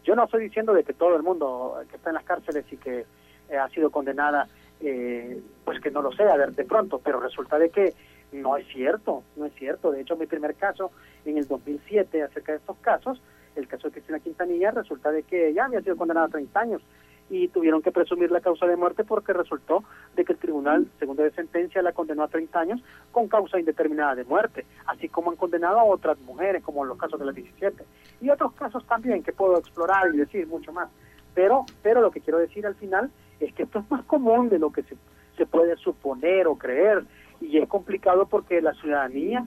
Yo 0.04 0.14
no 0.14 0.24
estoy 0.24 0.42
diciendo 0.42 0.74
de 0.74 0.84
que 0.84 0.92
todo 0.92 1.16
el 1.16 1.22
mundo 1.22 1.80
que 1.88 1.96
está 1.96 2.10
en 2.10 2.16
las 2.16 2.24
cárceles 2.24 2.66
y 2.70 2.76
que 2.76 3.06
eh, 3.48 3.56
ha 3.56 3.70
sido 3.70 3.88
condenada 3.90 4.46
eh, 4.80 5.40
pues 5.64 5.80
que 5.80 5.90
no 5.90 6.02
lo 6.02 6.12
sea 6.12 6.36
de, 6.36 6.52
de, 6.52 6.64
pronto, 6.64 7.00
pero 7.02 7.20
resulta 7.20 7.58
de 7.58 7.70
que 7.70 7.94
no 8.32 8.56
es 8.56 8.66
cierto, 8.68 9.22
no 9.36 9.46
es 9.46 9.54
cierto. 9.54 9.90
De 9.90 10.00
hecho, 10.00 10.16
mi 10.16 10.26
primer 10.26 10.54
caso 10.54 10.90
en 11.24 11.38
el 11.38 11.46
2007 11.46 12.22
acerca 12.22 12.52
de 12.52 12.58
estos 12.58 12.76
casos, 12.78 13.20
el 13.54 13.66
caso 13.68 13.88
de 13.88 13.92
Cristina 13.92 14.20
Quintanilla, 14.20 14.70
resulta 14.70 15.10
de 15.10 15.22
que 15.22 15.48
ella 15.48 15.64
había 15.64 15.80
sido 15.80 15.96
condenada 15.96 16.26
a 16.26 16.30
30 16.30 16.60
años 16.60 16.82
y 17.28 17.48
tuvieron 17.48 17.82
que 17.82 17.90
presumir 17.90 18.30
la 18.30 18.40
causa 18.40 18.66
de 18.66 18.76
muerte 18.76 19.04
porque 19.04 19.32
resultó 19.32 19.82
de 20.14 20.24
que 20.24 20.32
el 20.32 20.38
tribunal, 20.38 20.86
segundo 20.98 21.22
de 21.22 21.32
sentencia, 21.32 21.82
la 21.82 21.92
condenó 21.92 22.22
a 22.22 22.28
30 22.28 22.58
años 22.58 22.80
con 23.10 23.28
causa 23.28 23.58
indeterminada 23.58 24.14
de 24.14 24.24
muerte, 24.24 24.64
así 24.86 25.08
como 25.08 25.30
han 25.30 25.36
condenado 25.36 25.78
a 25.78 25.84
otras 25.84 26.18
mujeres, 26.20 26.62
como 26.62 26.82
en 26.82 26.88
los 26.90 26.98
casos 26.98 27.18
de 27.18 27.26
las 27.26 27.34
17, 27.34 27.84
y 28.20 28.30
otros 28.30 28.52
casos 28.52 28.86
también 28.86 29.22
que 29.22 29.32
puedo 29.32 29.58
explorar 29.58 30.14
y 30.14 30.18
decir 30.18 30.46
mucho 30.46 30.72
más. 30.72 30.88
Pero, 31.34 31.66
pero 31.82 32.00
lo 32.00 32.10
que 32.10 32.20
quiero 32.20 32.38
decir 32.38 32.66
al 32.66 32.76
final 32.76 33.10
es 33.40 33.52
que 33.54 33.64
esto 33.64 33.80
es 33.80 33.90
más 33.90 34.04
común 34.04 34.48
de 34.48 34.58
lo 34.58 34.70
que 34.70 34.82
se, 34.82 34.96
se 35.36 35.46
puede 35.46 35.76
suponer 35.76 36.46
o 36.46 36.56
creer 36.56 37.04
y 37.40 37.58
es 37.58 37.68
complicado 37.68 38.26
porque 38.26 38.60
la 38.60 38.74
ciudadanía 38.74 39.46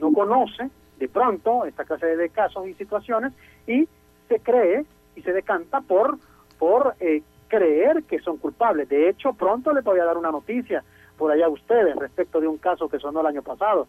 no 0.00 0.12
conoce 0.12 0.70
de 0.98 1.08
pronto 1.08 1.64
esta 1.64 1.84
clase 1.84 2.16
de 2.16 2.28
casos 2.28 2.66
y 2.68 2.74
situaciones 2.74 3.32
y 3.66 3.88
se 4.28 4.40
cree 4.40 4.84
y 5.16 5.22
se 5.22 5.32
decanta 5.32 5.80
por 5.80 6.18
por 6.58 6.94
eh, 7.00 7.22
creer 7.48 8.04
que 8.04 8.20
son 8.20 8.38
culpables. 8.38 8.88
De 8.88 9.08
hecho, 9.08 9.32
pronto 9.32 9.72
les 9.72 9.84
voy 9.84 9.98
a 9.98 10.04
dar 10.04 10.16
una 10.16 10.30
noticia 10.30 10.82
por 11.18 11.30
allá 11.30 11.46
a 11.46 11.50
ustedes 11.50 11.94
respecto 11.96 12.40
de 12.40 12.48
un 12.48 12.58
caso 12.58 12.88
que 12.88 12.98
sonó 12.98 13.20
el 13.20 13.26
año 13.26 13.42
pasado 13.42 13.86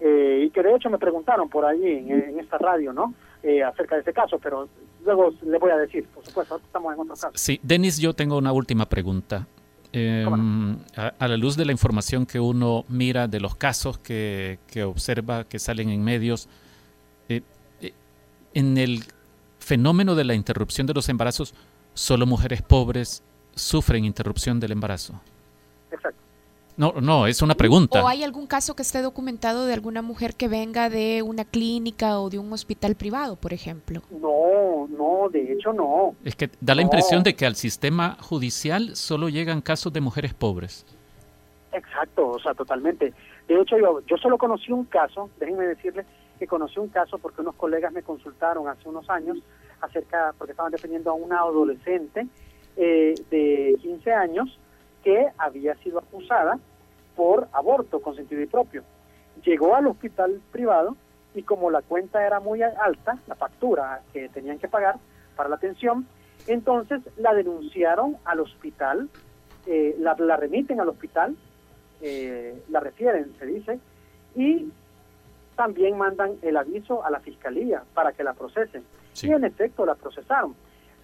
eh, 0.00 0.44
y 0.46 0.50
que 0.50 0.62
de 0.62 0.74
hecho 0.74 0.90
me 0.90 0.98
preguntaron 0.98 1.48
por 1.48 1.64
allí 1.64 1.86
en, 1.86 2.10
en 2.10 2.40
esta 2.40 2.58
radio, 2.58 2.92
¿no? 2.92 3.14
Eh, 3.42 3.62
acerca 3.62 3.94
de 3.94 4.00
ese 4.00 4.12
caso, 4.12 4.38
pero 4.38 4.68
luego 5.04 5.32
le 5.42 5.58
voy 5.58 5.70
a 5.70 5.76
decir, 5.76 6.04
por 6.12 6.24
supuesto, 6.24 6.56
estamos 6.56 6.92
en 6.94 7.00
otro 7.00 7.14
caso. 7.14 7.30
Sí, 7.34 7.60
Denis, 7.62 7.98
yo 7.98 8.12
tengo 8.12 8.36
una 8.38 8.52
última 8.52 8.86
pregunta. 8.86 9.46
Eh, 9.92 10.26
a, 10.96 11.14
a, 11.18 11.28
la 11.28 11.36
luz 11.36 11.56
de 11.56 11.64
la 11.64 11.72
información 11.72 12.26
que 12.26 12.40
uno 12.40 12.84
mira, 12.88 13.28
de 13.28 13.40
los 13.40 13.54
casos 13.54 13.98
que, 13.98 14.58
que 14.66 14.82
observa, 14.82 15.44
que 15.44 15.58
salen 15.58 15.90
en 15.90 16.02
medios, 16.02 16.48
eh, 17.28 17.42
en 18.52 18.76
el 18.78 19.04
fenómeno 19.58 20.14
de 20.14 20.24
la 20.24 20.34
interrupción 20.34 20.86
de 20.86 20.94
los 20.94 21.08
embarazos, 21.08 21.54
solo 21.94 22.26
mujeres 22.26 22.62
pobres 22.62 23.22
sufren 23.54 24.04
interrupción 24.04 24.60
del 24.60 24.72
embarazo. 24.72 25.20
No, 26.76 26.92
no, 27.00 27.26
es 27.26 27.40
una 27.40 27.54
pregunta. 27.54 28.04
¿O 28.04 28.08
hay 28.08 28.22
algún 28.22 28.46
caso 28.46 28.76
que 28.76 28.82
esté 28.82 29.00
documentado 29.00 29.64
de 29.64 29.72
alguna 29.72 30.02
mujer 30.02 30.34
que 30.34 30.46
venga 30.46 30.90
de 30.90 31.22
una 31.22 31.44
clínica 31.44 32.20
o 32.20 32.28
de 32.28 32.38
un 32.38 32.52
hospital 32.52 32.96
privado, 32.96 33.36
por 33.36 33.54
ejemplo? 33.54 34.02
No, 34.10 34.86
no, 34.88 35.30
de 35.30 35.52
hecho 35.52 35.72
no. 35.72 36.14
Es 36.24 36.36
que 36.36 36.50
da 36.60 36.74
la 36.74 36.82
no. 36.82 36.86
impresión 36.88 37.22
de 37.22 37.34
que 37.34 37.46
al 37.46 37.56
sistema 37.56 38.18
judicial 38.20 38.94
solo 38.94 39.30
llegan 39.30 39.62
casos 39.62 39.92
de 39.92 40.02
mujeres 40.02 40.34
pobres. 40.34 40.84
Exacto, 41.72 42.28
o 42.28 42.38
sea, 42.38 42.52
totalmente. 42.52 43.14
De 43.48 43.60
hecho, 43.60 43.78
yo, 43.78 44.00
yo 44.06 44.16
solo 44.18 44.36
conocí 44.36 44.70
un 44.70 44.84
caso, 44.84 45.30
déjenme 45.38 45.66
decirles 45.66 46.04
que 46.38 46.46
conocí 46.46 46.78
un 46.78 46.88
caso 46.88 47.18
porque 47.18 47.40
unos 47.40 47.54
colegas 47.54 47.92
me 47.92 48.02
consultaron 48.02 48.68
hace 48.68 48.86
unos 48.88 49.08
años 49.08 49.38
acerca, 49.80 50.34
porque 50.36 50.52
estaban 50.52 50.72
defendiendo 50.72 51.10
a 51.10 51.14
una 51.14 51.38
adolescente 51.38 52.26
eh, 52.76 53.14
de 53.30 53.76
15 53.80 54.12
años 54.12 54.58
que 55.06 55.28
había 55.38 55.76
sido 55.76 56.00
acusada 56.00 56.58
por 57.14 57.46
aborto 57.52 58.00
consentido 58.00 58.42
y 58.42 58.46
propio. 58.46 58.82
Llegó 59.44 59.76
al 59.76 59.86
hospital 59.86 60.40
privado 60.50 60.96
y 61.32 61.44
como 61.44 61.70
la 61.70 61.80
cuenta 61.82 62.26
era 62.26 62.40
muy 62.40 62.60
alta, 62.60 63.16
la 63.28 63.36
factura 63.36 64.02
que 64.12 64.28
tenían 64.30 64.58
que 64.58 64.66
pagar 64.66 64.96
para 65.36 65.48
la 65.48 65.54
atención, 65.54 66.08
entonces 66.48 67.02
la 67.18 67.34
denunciaron 67.34 68.16
al 68.24 68.40
hospital, 68.40 69.08
eh, 69.68 69.94
la, 70.00 70.16
la, 70.18 70.36
remiten 70.38 70.80
al 70.80 70.88
hospital, 70.88 71.36
eh, 72.00 72.60
la 72.68 72.80
refieren, 72.80 73.32
se 73.38 73.46
dice, 73.46 73.78
y 74.34 74.72
también 75.54 75.96
mandan 75.96 76.32
el 76.42 76.56
aviso 76.56 77.04
a 77.04 77.12
la 77.12 77.20
fiscalía 77.20 77.84
para 77.94 78.10
que 78.10 78.24
la 78.24 78.34
procesen. 78.34 78.82
Sí. 79.12 79.28
Y 79.28 79.32
en 79.32 79.44
efecto 79.44 79.86
la 79.86 79.94
procesaron 79.94 80.56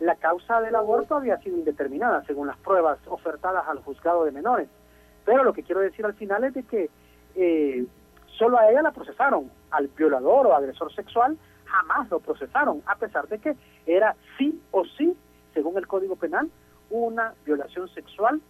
la 0.02 0.16
causa 0.16 0.60
del 0.60 0.74
aborto 0.74 1.14
había 1.14 1.38
sido 1.38 1.56
indeterminada 1.56 2.24
según 2.24 2.48
las 2.48 2.56
pruebas 2.58 2.98
ofertadas 3.06 3.64
al 3.68 3.78
juzgado 3.78 4.24
de 4.24 4.32
menores. 4.32 4.68
Pero 5.24 5.44
lo 5.44 5.52
que 5.52 5.62
quiero 5.62 5.80
decir 5.80 6.04
al 6.04 6.14
final 6.14 6.42
es 6.42 6.54
de 6.54 6.64
que 6.64 6.90
eh, 7.36 7.86
solo 8.36 8.58
a 8.58 8.68
ella 8.68 8.82
la 8.82 8.90
procesaron, 8.90 9.48
al 9.70 9.86
violador 9.88 10.48
o 10.48 10.54
agresor 10.54 10.92
sexual 10.92 11.38
jamás 11.64 12.10
lo 12.10 12.18
procesaron, 12.18 12.82
a 12.86 12.96
pesar 12.96 13.28
de 13.28 13.38
que 13.38 13.56
era 13.86 14.16
sí 14.36 14.60
o 14.72 14.84
sí, 14.84 15.16
según 15.54 15.78
el 15.78 15.86
Código 15.86 16.16
Penal, 16.16 16.50
una 16.90 17.34
violación 17.46 17.88
sexual 17.88 18.40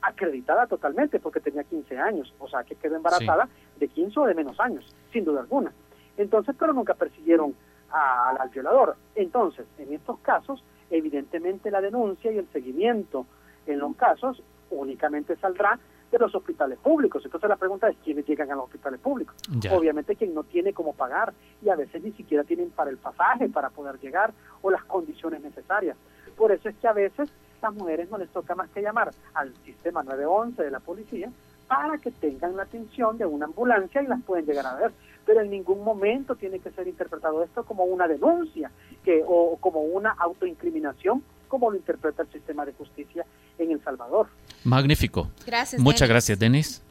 acreditada 0.00 0.66
totalmente 0.66 1.20
porque 1.20 1.40
tenía 1.40 1.62
15 1.62 1.98
años, 1.98 2.34
o 2.38 2.48
sea 2.48 2.64
que 2.64 2.74
quedó 2.74 2.96
embarazada 2.96 3.46
sí. 3.46 3.80
de 3.80 3.88
15 3.88 4.18
o 4.18 4.24
de 4.24 4.34
menos 4.34 4.58
años, 4.58 4.96
sin 5.12 5.26
duda 5.26 5.42
alguna. 5.42 5.72
Entonces, 6.16 6.56
pero 6.58 6.72
nunca 6.72 6.94
persiguieron 6.94 7.54
al 7.90 8.48
violador. 8.48 8.96
Entonces, 9.14 9.66
en 9.78 9.92
estos 9.92 10.18
casos, 10.20 10.64
evidentemente 10.92 11.70
la 11.70 11.80
denuncia 11.80 12.30
y 12.30 12.38
el 12.38 12.46
seguimiento 12.52 13.26
en 13.66 13.78
los 13.78 13.96
casos 13.96 14.42
únicamente 14.70 15.36
saldrá 15.36 15.78
de 16.10 16.18
los 16.18 16.34
hospitales 16.34 16.78
públicos. 16.78 17.24
Entonces 17.24 17.48
la 17.48 17.56
pregunta 17.56 17.88
es 17.88 17.96
quiénes 18.04 18.26
llegan 18.26 18.50
a 18.52 18.54
los 18.54 18.64
hospitales 18.64 19.00
públicos. 19.00 19.34
Obviamente 19.72 20.14
quien 20.14 20.34
no 20.34 20.44
tiene 20.44 20.72
cómo 20.72 20.92
pagar 20.92 21.32
y 21.62 21.70
a 21.70 21.76
veces 21.76 22.02
ni 22.02 22.12
siquiera 22.12 22.44
tienen 22.44 22.70
para 22.70 22.90
el 22.90 22.98
pasaje 22.98 23.48
para 23.48 23.70
poder 23.70 23.98
llegar 23.98 24.32
o 24.60 24.70
las 24.70 24.84
condiciones 24.84 25.42
necesarias. 25.42 25.96
Por 26.36 26.52
eso 26.52 26.68
es 26.68 26.76
que 26.76 26.88
a 26.88 26.92
veces 26.92 27.30
las 27.62 27.72
mujeres 27.74 28.10
no 28.10 28.18
les 28.18 28.28
toca 28.28 28.54
más 28.54 28.68
que 28.70 28.82
llamar 28.82 29.12
al 29.34 29.54
sistema 29.64 30.02
911 30.02 30.62
de 30.62 30.70
la 30.70 30.80
policía 30.80 31.30
para 31.72 31.96
que 31.96 32.10
tengan 32.10 32.54
la 32.54 32.64
atención 32.64 33.16
de 33.16 33.24
una 33.24 33.46
ambulancia 33.46 34.02
y 34.02 34.06
las 34.06 34.22
pueden 34.22 34.44
llegar 34.44 34.66
a 34.66 34.74
ver. 34.74 34.92
Pero 35.24 35.40
en 35.40 35.50
ningún 35.50 35.82
momento 35.82 36.34
tiene 36.36 36.58
que 36.58 36.70
ser 36.70 36.86
interpretado 36.86 37.42
esto 37.42 37.64
como 37.64 37.84
una 37.84 38.06
denuncia 38.06 38.70
que, 39.02 39.24
o 39.26 39.56
como 39.56 39.80
una 39.80 40.10
autoincriminación 40.10 41.22
como 41.48 41.70
lo 41.70 41.76
interpreta 41.76 42.22
el 42.22 42.32
sistema 42.32 42.66
de 42.66 42.72
justicia 42.72 43.24
en 43.58 43.70
El 43.70 43.82
Salvador. 43.82 44.26
Magnífico. 44.64 45.28
Gracias. 45.46 45.80
Muchas 45.80 46.08
gracias, 46.08 46.38
Denis. 46.38 46.82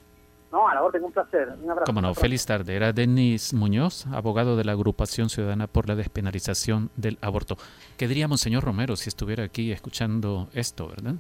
No, 0.52 0.68
a 0.68 0.74
la 0.74 0.84
orden, 0.84 1.04
un 1.04 1.12
placer. 1.12 1.50
Un 1.62 1.70
abrazo. 1.70 1.86
Como 1.86 2.02
no, 2.02 2.14
feliz 2.16 2.46
tarde. 2.46 2.76
Era 2.76 2.92
Denis 2.92 3.54
Muñoz, 3.54 4.08
abogado 4.08 4.56
de 4.58 4.64
la 4.64 4.72
Agrupación 4.72 5.30
Ciudadana 5.30 5.68
por 5.68 5.88
la 5.88 5.96
Despenalización 5.96 6.90
del 6.96 7.20
Aborto. 7.22 7.58
¿Qué 7.98 8.08
diríamos, 8.08 8.42
señor 8.42 8.64
Romero, 8.64 8.96
si 8.96 9.10
estuviera 9.10 9.44
aquí 9.44 9.72
escuchando 9.72 10.50
esto, 10.54 10.88
verdad? 10.88 11.16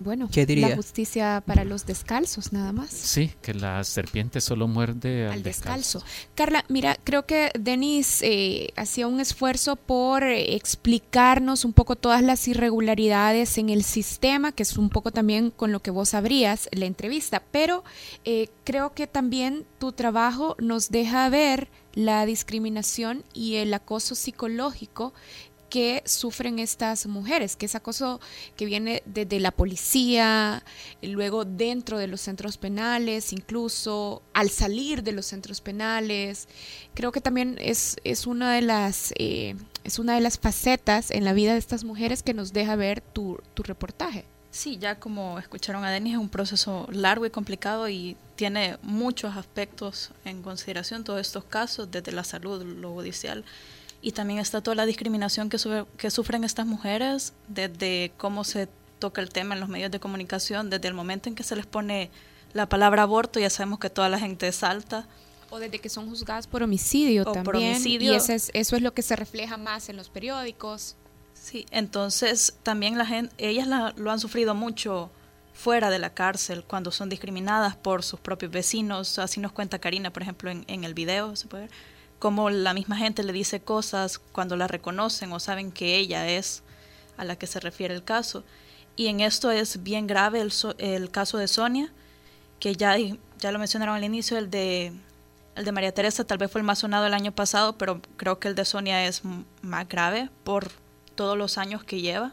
Bueno, 0.00 0.28
¿Qué 0.32 0.46
diría? 0.46 0.68
la 0.68 0.76
justicia 0.76 1.42
para 1.44 1.64
los 1.64 1.84
descalzos, 1.84 2.52
nada 2.52 2.72
más. 2.72 2.90
Sí, 2.90 3.32
que 3.42 3.52
la 3.52 3.82
serpiente 3.82 4.40
solo 4.40 4.68
muerde 4.68 5.26
al, 5.26 5.32
al 5.34 5.42
descalzo. 5.42 6.02
Carla, 6.34 6.64
mira, 6.68 6.96
creo 7.02 7.26
que 7.26 7.50
Denis 7.58 8.22
eh, 8.22 8.72
hacía 8.76 9.08
un 9.08 9.18
esfuerzo 9.18 9.76
por 9.76 10.22
eh, 10.22 10.54
explicarnos 10.54 11.64
un 11.64 11.72
poco 11.72 11.96
todas 11.96 12.22
las 12.22 12.46
irregularidades 12.46 13.58
en 13.58 13.70
el 13.70 13.82
sistema, 13.82 14.52
que 14.52 14.62
es 14.62 14.76
un 14.76 14.88
poco 14.88 15.10
también 15.10 15.50
con 15.50 15.72
lo 15.72 15.80
que 15.80 15.90
vos 15.90 16.14
abrías 16.14 16.68
la 16.72 16.86
entrevista, 16.86 17.42
pero 17.50 17.82
eh, 18.24 18.48
creo 18.64 18.92
que 18.94 19.06
también 19.06 19.64
tu 19.78 19.92
trabajo 19.92 20.56
nos 20.60 20.90
deja 20.90 21.28
ver 21.28 21.68
la 21.94 22.24
discriminación 22.26 23.24
y 23.34 23.56
el 23.56 23.74
acoso 23.74 24.14
psicológico 24.14 25.12
que 25.68 26.02
sufren 26.06 26.58
estas 26.58 27.06
mujeres, 27.06 27.56
que 27.56 27.66
es 27.66 27.74
acoso 27.74 28.20
que 28.56 28.66
viene 28.66 29.02
desde 29.06 29.40
la 29.40 29.50
policía, 29.50 30.64
luego 31.02 31.44
dentro 31.44 31.98
de 31.98 32.06
los 32.06 32.20
centros 32.20 32.56
penales, 32.56 33.32
incluso 33.32 34.22
al 34.32 34.50
salir 34.50 35.02
de 35.02 35.12
los 35.12 35.26
centros 35.26 35.60
penales. 35.60 36.48
Creo 36.94 37.12
que 37.12 37.20
también 37.20 37.56
es, 37.60 37.96
es 38.04 38.26
una 38.26 38.54
de 38.54 38.62
las 38.62 39.12
eh, 39.18 39.56
es 39.84 39.98
una 39.98 40.14
de 40.14 40.20
las 40.20 40.38
facetas 40.38 41.10
en 41.10 41.24
la 41.24 41.32
vida 41.32 41.52
de 41.52 41.58
estas 41.58 41.84
mujeres 41.84 42.22
que 42.22 42.34
nos 42.34 42.52
deja 42.52 42.76
ver 42.76 43.00
tu, 43.00 43.40
tu 43.54 43.62
reportaje. 43.62 44.24
Sí, 44.50 44.78
ya 44.78 44.98
como 44.98 45.38
escucharon 45.38 45.84
a 45.84 45.90
Denis, 45.90 46.14
es 46.14 46.18
un 46.18 46.30
proceso 46.30 46.88
largo 46.90 47.26
y 47.26 47.30
complicado 47.30 47.88
y 47.88 48.16
tiene 48.34 48.78
muchos 48.82 49.36
aspectos 49.36 50.10
en 50.24 50.42
consideración 50.42 51.04
todos 51.04 51.20
estos 51.20 51.44
casos, 51.44 51.90
desde 51.90 52.12
la 52.12 52.24
salud, 52.24 52.62
lo 52.62 52.92
judicial, 52.92 53.44
y 54.00 54.12
también 54.12 54.38
está 54.38 54.60
toda 54.60 54.74
la 54.74 54.86
discriminación 54.86 55.48
que, 55.48 55.58
que 55.96 56.10
sufren 56.10 56.44
estas 56.44 56.66
mujeres, 56.66 57.32
desde 57.48 58.12
cómo 58.16 58.44
se 58.44 58.68
toca 58.98 59.20
el 59.20 59.30
tema 59.30 59.54
en 59.54 59.60
los 59.60 59.68
medios 59.68 59.90
de 59.90 60.00
comunicación, 60.00 60.70
desde 60.70 60.88
el 60.88 60.94
momento 60.94 61.28
en 61.28 61.34
que 61.34 61.42
se 61.42 61.56
les 61.56 61.66
pone 61.66 62.10
la 62.52 62.68
palabra 62.68 63.02
aborto, 63.02 63.38
ya 63.40 63.50
sabemos 63.50 63.78
que 63.78 63.90
toda 63.90 64.08
la 64.08 64.18
gente 64.18 64.50
salta. 64.52 65.06
O 65.50 65.58
desde 65.58 65.78
que 65.78 65.88
son 65.88 66.08
juzgadas 66.08 66.46
por 66.46 66.62
homicidio 66.62 67.22
O 67.22 67.24
también. 67.26 67.44
por 67.44 67.56
homicidio. 67.56 68.12
Y 68.12 68.14
eso 68.16 68.32
es, 68.32 68.50
eso 68.54 68.76
es 68.76 68.82
lo 68.82 68.92
que 68.94 69.02
se 69.02 69.16
refleja 69.16 69.56
más 69.56 69.88
en 69.88 69.96
los 69.96 70.10
periódicos. 70.10 70.96
Sí, 71.34 71.64
entonces 71.70 72.56
también 72.62 72.98
la 72.98 73.06
gente, 73.06 73.34
ellas 73.38 73.66
la- 73.66 73.94
lo 73.96 74.10
han 74.10 74.20
sufrido 74.20 74.54
mucho 74.54 75.10
fuera 75.54 75.90
de 75.90 75.98
la 75.98 76.10
cárcel, 76.14 76.64
cuando 76.64 76.90
son 76.90 77.08
discriminadas 77.08 77.76
por 77.76 78.02
sus 78.02 78.20
propios 78.20 78.52
vecinos. 78.52 79.18
Así 79.18 79.40
nos 79.40 79.52
cuenta 79.52 79.78
Karina, 79.78 80.12
por 80.12 80.22
ejemplo, 80.22 80.50
en, 80.50 80.64
en 80.68 80.84
el 80.84 80.94
video, 80.94 81.34
se 81.36 81.46
puede 81.48 81.64
ver, 81.64 81.72
cómo 82.18 82.50
la 82.50 82.74
misma 82.74 82.96
gente 82.96 83.22
le 83.22 83.32
dice 83.32 83.60
cosas 83.60 84.18
cuando 84.18 84.56
la 84.56 84.66
reconocen 84.66 85.32
o 85.32 85.40
saben 85.40 85.72
que 85.72 85.96
ella 85.96 86.28
es 86.28 86.62
a 87.16 87.24
la 87.24 87.36
que 87.36 87.46
se 87.46 87.60
refiere 87.60 87.94
el 87.94 88.04
caso. 88.04 88.44
Y 88.96 89.06
en 89.06 89.20
esto 89.20 89.50
es 89.50 89.82
bien 89.82 90.06
grave 90.06 90.40
el, 90.40 90.52
el 90.78 91.10
caso 91.10 91.38
de 91.38 91.48
Sonia, 91.48 91.92
que 92.58 92.74
ya, 92.74 92.96
ya 93.38 93.52
lo 93.52 93.58
mencionaron 93.58 93.94
al 93.94 94.04
inicio, 94.04 94.38
el 94.38 94.50
de, 94.50 94.92
el 95.54 95.64
de 95.64 95.72
María 95.72 95.92
Teresa 95.92 96.24
tal 96.24 96.38
vez 96.38 96.50
fue 96.50 96.60
el 96.60 96.66
más 96.66 96.80
sonado 96.80 97.06
el 97.06 97.14
año 97.14 97.32
pasado, 97.32 97.78
pero 97.78 98.00
creo 98.16 98.38
que 98.38 98.48
el 98.48 98.54
de 98.54 98.64
Sonia 98.64 99.06
es 99.06 99.22
más 99.62 99.88
grave 99.88 100.30
por 100.44 100.68
todos 101.14 101.38
los 101.38 101.58
años 101.58 101.84
que 101.84 102.00
lleva. 102.00 102.32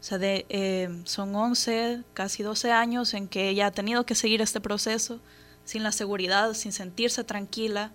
O 0.00 0.04
sea, 0.08 0.18
de, 0.18 0.46
eh, 0.50 1.02
son 1.04 1.34
11, 1.34 2.02
casi 2.12 2.42
12 2.42 2.72
años 2.72 3.14
en 3.14 3.28
que 3.28 3.48
ella 3.48 3.66
ha 3.66 3.70
tenido 3.72 4.04
que 4.04 4.14
seguir 4.14 4.42
este 4.42 4.60
proceso 4.60 5.20
sin 5.64 5.82
la 5.82 5.92
seguridad, 5.92 6.52
sin 6.54 6.72
sentirse 6.72 7.24
tranquila, 7.24 7.92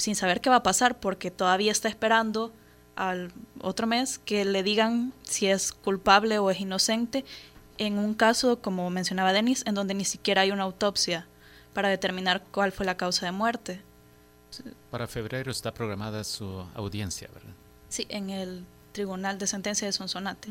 sin 0.00 0.16
saber 0.16 0.40
qué 0.40 0.50
va 0.50 0.56
a 0.56 0.62
pasar, 0.62 0.98
porque 0.98 1.30
todavía 1.30 1.70
está 1.70 1.88
esperando 1.88 2.52
al 2.96 3.32
otro 3.60 3.86
mes 3.86 4.18
que 4.18 4.44
le 4.44 4.62
digan 4.62 5.12
si 5.22 5.46
es 5.46 5.72
culpable 5.72 6.38
o 6.38 6.50
es 6.50 6.60
inocente 6.60 7.24
en 7.78 7.98
un 7.98 8.14
caso, 8.14 8.60
como 8.60 8.90
mencionaba 8.90 9.32
Denis, 9.32 9.62
en 9.66 9.74
donde 9.74 9.94
ni 9.94 10.04
siquiera 10.04 10.42
hay 10.42 10.50
una 10.50 10.64
autopsia 10.64 11.26
para 11.72 11.88
determinar 11.88 12.42
cuál 12.50 12.72
fue 12.72 12.84
la 12.84 12.96
causa 12.96 13.24
de 13.24 13.32
muerte. 13.32 13.80
Para 14.90 15.06
febrero 15.06 15.50
está 15.50 15.72
programada 15.72 16.24
su 16.24 16.66
audiencia, 16.74 17.28
¿verdad? 17.32 17.54
Sí, 17.88 18.06
en 18.10 18.28
el 18.30 18.66
Tribunal 18.92 19.38
de 19.38 19.46
Sentencia 19.46 19.86
de 19.86 19.92
Sonsonate. 19.92 20.50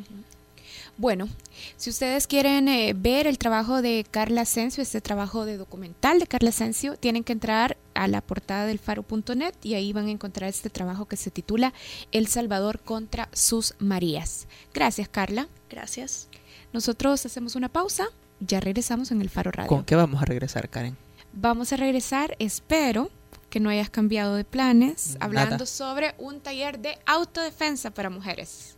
Bueno, 0.97 1.29
si 1.77 1.89
ustedes 1.89 2.27
quieren 2.27 2.67
eh, 2.67 2.93
ver 2.95 3.27
el 3.27 3.37
trabajo 3.37 3.81
de 3.81 4.05
Carla 4.09 4.41
Asensio, 4.41 4.83
este 4.83 5.01
trabajo 5.01 5.45
de 5.45 5.57
documental 5.57 6.19
de 6.19 6.27
Carla 6.27 6.49
Asensio, 6.49 6.97
tienen 6.97 7.23
que 7.23 7.33
entrar 7.33 7.77
a 7.93 8.07
la 8.07 8.21
portada 8.21 8.65
del 8.65 8.79
faro.net 8.79 9.53
y 9.63 9.73
ahí 9.75 9.93
van 9.93 10.07
a 10.07 10.11
encontrar 10.11 10.49
este 10.49 10.69
trabajo 10.69 11.05
que 11.05 11.17
se 11.17 11.31
titula 11.31 11.73
El 12.11 12.27
Salvador 12.27 12.79
contra 12.79 13.29
sus 13.33 13.75
Marías. 13.79 14.47
Gracias, 14.73 15.09
Carla. 15.09 15.47
Gracias. 15.69 16.29
Nosotros 16.73 17.25
hacemos 17.25 17.55
una 17.55 17.69
pausa, 17.69 18.07
ya 18.39 18.59
regresamos 18.59 19.11
en 19.11 19.21
el 19.21 19.29
Faro 19.29 19.51
Radio. 19.51 19.69
¿Con 19.69 19.85
qué 19.85 19.95
vamos 19.95 20.21
a 20.21 20.25
regresar, 20.25 20.69
Karen? 20.69 20.97
Vamos 21.33 21.73
a 21.73 21.77
regresar, 21.77 22.35
espero 22.39 23.09
que 23.49 23.59
no 23.59 23.69
hayas 23.69 23.89
cambiado 23.89 24.35
de 24.35 24.43
planes, 24.43 25.13
Nada. 25.13 25.25
hablando 25.25 25.65
sobre 25.65 26.13
un 26.17 26.39
taller 26.39 26.79
de 26.79 26.97
autodefensa 27.05 27.91
para 27.91 28.09
mujeres. 28.09 28.75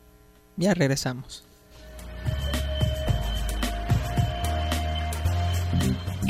Ya 0.58 0.73
regresamos. 0.73 1.43